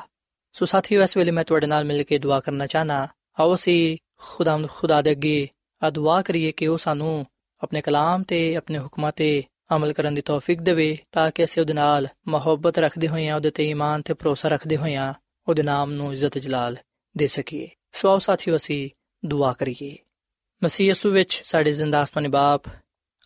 ਸੋ 0.54 0.65
ਸਾਥੀਓ, 0.65 1.04
ਇਸ 1.04 1.17
ਵੇਲੇ 1.17 1.32
ਮੈਂ 1.32 1.43
ਤੁਹਾਡੇ 1.43 1.67
ਨਾਲ 1.67 1.84
ਮਿਲ 1.84 2.04
ਕੇ 2.04 2.17
ਦੁਆ 2.17 2.39
ਕਰਨਾ 2.39 2.67
ਚਾਹਨਾ, 2.67 3.08
ਆਓ 3.39 3.56
ਅਸੀਂ 3.56 3.97
ਖੁਦਾਵੰਦ 4.17 4.69
ਖੁਦਾ 4.69 5.02
ਦੇ 5.02 5.12
ਅੱਗੇ 5.12 5.49
ਆ 5.84 5.89
ਦੁਆ 5.89 6.21
ਕਰੀਏ 6.21 6.52
ਕਿ 6.52 6.67
ਉਹ 6.67 6.78
ਸਾਨੂੰ 6.78 7.26
ਆਪਣੇ 7.63 7.82
ਕਲਾਮ 7.82 8.23
ਤੇ, 8.23 8.56
ਆਪਣੇ 8.56 8.80
ਹੁਕਮਾਂ 8.80 9.12
ਤੇ 9.12 9.43
ਅਮਲ 9.76 9.93
ਕਰਨ 9.93 10.15
ਦੀ 10.15 10.21
ਤੌਫੀਕ 10.21 10.62
ਦੇਵੇ, 10.62 10.97
ਤਾਂ 11.12 11.32
ਕਿ 11.32 11.43
ਅਸੀਂ 11.43 11.62
ਉਹਦੇ 11.62 11.73
ਨਾਲ 11.73 12.08
ਮੁਹੱਬਤ 12.28 12.80
ਰੱਖਦੇ 12.80 13.08
ਹੋਈਆਂ, 13.08 13.36
ਉਹਦੇ 13.36 13.52
ਤੇ 13.52 13.69
ਈਮਾਨ 13.69 14.02
ਤੇ 14.02 14.13
ਭਰੋਸਾ 14.13 14.49
ਰੱਖਦੇ 14.49 14.78
ਹੋਈਆਂ 14.78 15.13
ਉਹਦੇ 15.47 15.63
ਨਾਮ 15.63 15.91
ਨੂੰ 15.91 16.13
ਇੱਜ਼ਤ 16.13 16.38
ਜਲਾਲ 16.38 16.78
ਦੇ 17.17 17.28
ਸਕੀਏ। 17.28 17.69
ਸੋ 17.91 18.10
ਆਓ 18.10 18.19
ਸਾਥੀਓ, 18.19 18.56
ਅਸੀਂ 18.56 18.89
ਦੁਆ 19.26 19.54
ਕਰੀਏ। 19.54 19.97
ਮਸੀਹ 20.63 20.89
ਯਸੂ 20.89 21.10
ਵਿੱਚ 21.10 21.41
ਸਾਡੇ 21.43 21.71
ਜ਼ਿੰਦਾ 21.71 22.04
ਅਸਮਾਨੀ 22.04 22.28
ਬਾਪ, 22.28 22.63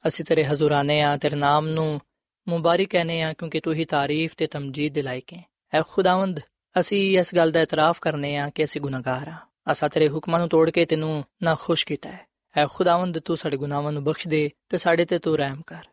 ਅਸੀਂ 0.07 0.25
ਤੇਰੇ 0.25 0.45
ਹਜ਼ੂਰਾਨੇ 0.45 1.01
ਆ, 1.01 1.17
ਤੇਰੇ 1.17 1.35
ਨਾਮ 1.35 1.67
ਨੂੰ 1.67 2.01
ਮੁਬਾਰਕ 2.47 2.87
ਕਹਨੇ 2.87 3.21
ਆ, 3.21 3.33
ਕਿਉਂਕਿ 3.33 3.59
ਤੂੰ 3.59 3.73
ਹੀ 3.73 3.85
ਤਾਰੀਫ 3.85 4.33
ਤੇ 4.37 4.47
ਤਮਜੀਦ 4.47 4.93
ਦੇ 4.93 5.01
ਲਾਇਕ 5.01 5.33
ਹੈ 5.33 5.43
ਐ 5.73 5.81
ਖੁਦਾਵੰਦ, 5.89 6.39
ਅਸੀਂ 6.79 7.19
ਇਸ 7.19 7.35
ਗੱਲ 7.35 7.51
ਦਾ 7.51 7.61
ਇਤਰਾਫ 7.61 7.99
ਕਰਨੇ 7.99 8.37
ਆ 8.37 8.49
ਕਿ 8.49 8.63
ਅਸੀਂ 8.63 8.81
ਗੁਨਾਹਗਾਰ 8.81 9.27
ਆ। 9.29 9.35
ਅਸਾਂ 9.71 9.89
ਤੇਰੇ 9.89 10.09
ਹੁਕਮਾਂ 10.09 10.39
ਨੂੰ 10.39 10.49
ਤੋੜ 10.49 10.69
ਕੇ 10.69 10.85
ਤੈਨੂੰ 10.85 11.23
ਨਾ 11.43 11.55
ਖੁਸ਼ 11.55 11.85
ਕੀਤਾ 11.85 12.11
ਹੈ 12.11 12.25
ਐ 12.57 12.65
ਖੁਦਾਵੰਦ, 12.73 13.19
ਤੂੰ 13.19 13.37
ਸਾਡੇ 13.37 13.57
ਗੁਨਾਹਾਂ 13.57 13.91
ਨੂੰ 13.91 14.03
ਬਖਸ਼ 14.03 14.27
ਦੇ 14.27 14.49
ਤੇ 14.69 14.77
ਸਾਡੇ 14.77 15.05
ਤੇ 15.05 15.19
ਤੂੰ 15.19 15.37
ਰਹਿਮ 15.37 15.61
ਕਰ। 15.67 15.83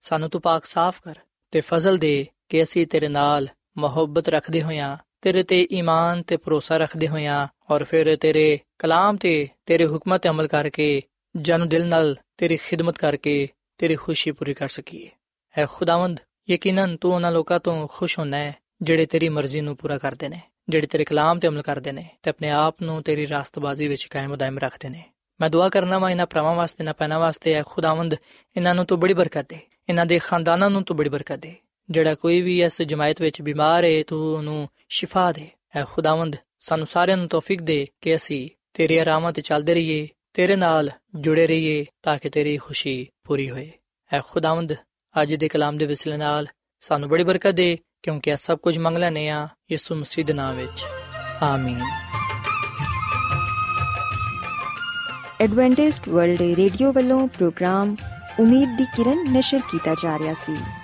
ਸਾਨੂੰ 0.00 0.30
ਤੂੰ 0.30 0.40
ਪਾਕ 0.40 0.64
ਸਾਫ਼ 0.64 1.02
ਕਰ 1.02 1.18
ਤੇ 1.50 1.60
ਫਜ਼ਲ 1.60 1.96
ਦੇ 1.96 2.26
ਕਿ 2.48 2.62
ਅਸੀਂ 2.62 2.86
ਤੇਰੇ 2.86 3.08
ਨਾਲ 3.08 3.48
ਮੁਹੱਬਤ 3.76 4.28
ਰੱਖਦੇ 4.28 4.62
ਹੋਇਆਂ 4.62 4.96
ਤੇਰੇ 5.24 5.42
ਤੇ 5.42 5.66
ਈਮਾਨ 5.72 6.22
ਤੇ 6.22 6.36
ਭਰੋਸਾ 6.36 6.76
ਰੱਖਦੇ 6.76 7.08
ਹੋਇਆ 7.08 7.36
ਔਰ 7.70 7.84
ਫਿਰ 7.84 8.16
ਤੇਰੇ 8.16 8.58
ਕਲਾਮ 8.78 9.16
ਤੇ 9.16 9.48
ਤੇਰੇ 9.66 9.86
ਹੁਕਮਾਂ 9.86 10.18
ਤੇ 10.18 10.28
ਅਮਲ 10.28 10.46
ਕਰਕੇ 10.46 11.02
ਜਨ 11.34 11.68
ਦਿਲ 11.68 11.86
ਨਾਲ 11.86 12.16
ਤੇਰੀ 12.38 12.56
ਖਿਦਮਤ 12.56 12.98
ਕਰਕੇ 12.98 13.48
ਤੇਰੀ 13.78 13.94
ਖੁਸ਼ੀ 13.96 14.30
ਪੂਰੀ 14.30 14.54
ਕਰ 14.54 14.68
ਸਕੀਏ। 14.68 15.08
ਹੈ 15.54 15.66
ਖੁਦਾਵੰਦ, 15.72 16.20
ਯਕੀਨਨ 16.50 16.96
ਤੂੰ 16.96 17.14
ਉਹਨਾਂ 17.14 17.32
ਲੋਕਾਂ 17.32 17.58
ਤੋਂ 17.60 17.86
ਖੁਸ਼ 17.90 18.18
ਹੋਣਾ 18.18 18.36
ਹੈ 18.36 18.54
ਜਿਹੜੇ 18.82 19.06
ਤੇਰੀ 19.06 19.28
ਮਰਜ਼ੀ 19.28 19.60
ਨੂੰ 19.60 19.76
ਪੂਰਾ 19.76 19.98
ਕਰਦੇ 19.98 20.28
ਨੇ, 20.28 20.40
ਜਿਹੜੇ 20.68 20.86
ਤੇਰੇ 20.86 21.04
ਕਲਾਮ 21.04 21.38
ਤੇ 21.38 21.48
ਅਮਲ 21.48 21.62
ਕਰਦੇ 21.62 21.92
ਨੇ 21.92 22.08
ਤੇ 22.22 22.30
ਆਪਣੇ 22.30 22.50
ਆਪ 22.50 22.82
ਨੂੰ 22.82 23.02
ਤੇਰੀ 23.02 23.28
ਰਾਸਤਬਾਜ਼ੀ 23.28 23.88
ਵਿੱਚ 23.88 24.04
ਕਾਇਮ 24.04 24.36
ਦائم 24.36 24.58
ਰੱਖਦੇ 24.58 24.88
ਨੇ। 24.88 25.04
ਮੈਂ 25.40 25.50
ਦੁਆ 25.50 25.68
ਕਰਨਾ 25.68 25.98
ਮੈਂ 25.98 26.10
ਇਹਨਾਂ 26.10 26.26
ਪਰਵਾਂ 26.26 26.54
ਵਾਸਤੇ 26.54 26.84
ਨਾ 26.84 26.92
ਪੈਣਾ 26.92 27.18
ਵਾਸਤੇ 27.18 27.54
ਹੈ 27.54 27.62
ਖੁਦਾਵੰਦ, 27.66 28.14
ਇਹਨਾਂ 28.56 28.74
ਨੂੰ 28.74 28.84
ਤੂੰ 28.86 29.00
ਬੜੀ 29.00 29.14
ਬਰਕਤ 29.14 29.48
ਦੇ, 29.48 29.58
ਇਹਨਾਂ 29.88 30.06
ਦੇ 30.06 30.18
ਖਾਨਦਾਨਾਂ 30.18 30.70
ਨੂੰ 30.70 30.82
ਤੂੰ 30.82 30.96
ਬੜੀ 30.96 31.08
ਬਰਕਤ 31.08 31.38
ਦੇ। 31.38 31.54
ਜਿਹੜਾ 31.90 32.14
ਕੋਈ 32.14 32.40
ਵੀ 32.40 32.62
ਇਸ 32.62 32.82
ਜਮਾਇਤ 32.82 33.22
ਵਿੱਚ 33.22 33.42
ਬਿਮਾਰ 33.42 33.84
ਹੈ, 33.84 34.02
ਤੂੰ 34.02 34.36
ਉਹਨੂੰ 34.36 34.68
ਸ਼ਿਫਾ 34.88 35.32
ਦੇ। 35.32 35.48
ਹੈ 35.76 35.84
ਖੁਦਾਵੰਦ, 35.92 36.36
ਸਾਨੂੰ 36.58 36.86
ਸਾਰਿਆਂ 36.86 37.16
ਨੂੰ 37.16 37.28
ਤੌਫੀਕ 37.28 37.62
ਦੇ 37.62 37.88
ਕਿ 38.00 38.16
ਅਸੀਂ 38.16 38.50
ਤੇਰੀ 38.74 38.98
ਆਰਾਮਾਂ 38.98 39.32
ਤੇ 39.32 39.42
ਚੱਲਦੇ 39.42 39.74
ਰਹੀਏ, 39.74 40.08
ਤੇਰੇ 40.32 40.56
ਨਾਲ 40.56 40.90
ਜੁੜੇ 41.14 41.46
ਰਹੀਏ 41.46 41.86
ਤਾਂ 42.02 42.18
ਕਿ 42.18 42.30
ਤੇਰੀ 42.30 42.56
ਖੁਸ਼ੀ 42.56 43.08
ਪੂਰੀ 43.24 43.50
ਹੋਏ। 43.50 43.72
ਹੈ 44.14 44.22
ਖੁਦਾਵੰਦ, 44.30 44.72
ਅੱਜ 45.22 45.34
ਦੇ 45.34 45.48
ਕਲਾਮ 45.48 45.78
ਦੇ 45.78 45.86
ਵਿਸਲੇ 45.86 46.16
ਨਾਲ 46.16 46.46
ਸਾਨੂੰ 46.80 47.08
ਬੜੀ 47.08 47.24
ਬਰਕਤ 47.24 47.50
ਦੇ, 47.50 47.78
ਕਿਉਂਕਿ 48.02 48.30
ਇਹ 48.30 48.36
ਸਭ 48.36 48.58
ਕੁਝ 48.58 48.78
ਮੰਗ 48.78 48.98
ਲੈਨੇ 48.98 49.28
ਆ 49.28 49.48
ਯਿਸੂ 49.70 49.94
ਮਸੀਹ 49.94 50.24
ਦੇ 50.24 50.32
ਨਾਮ 50.32 50.56
ਵਿੱਚ। 50.56 50.84
ਆਮੀਨ। 51.42 51.80
ਐਡਵੈਂਟਿਸਟ 55.40 56.08
ਵਰਲਡ 56.08 56.42
ਰੇਡੀਓ 56.42 56.92
ਵੱਲੋਂ 56.92 57.28
ਪ੍ਰੋਗਰਾਮ 57.28 57.96
ਉਮੀਦ 58.40 58.78
ਦੀ 58.78 58.84
ਕਿਰਨ 58.84 59.32
ਨਿਸ਼ਰ 59.32 59.60
ਕੀਤਾ 59.70 59.94
ਜਾ 59.94 60.18
ਰਿਹਾ 60.18 60.34
ਸੀ। 60.34 60.83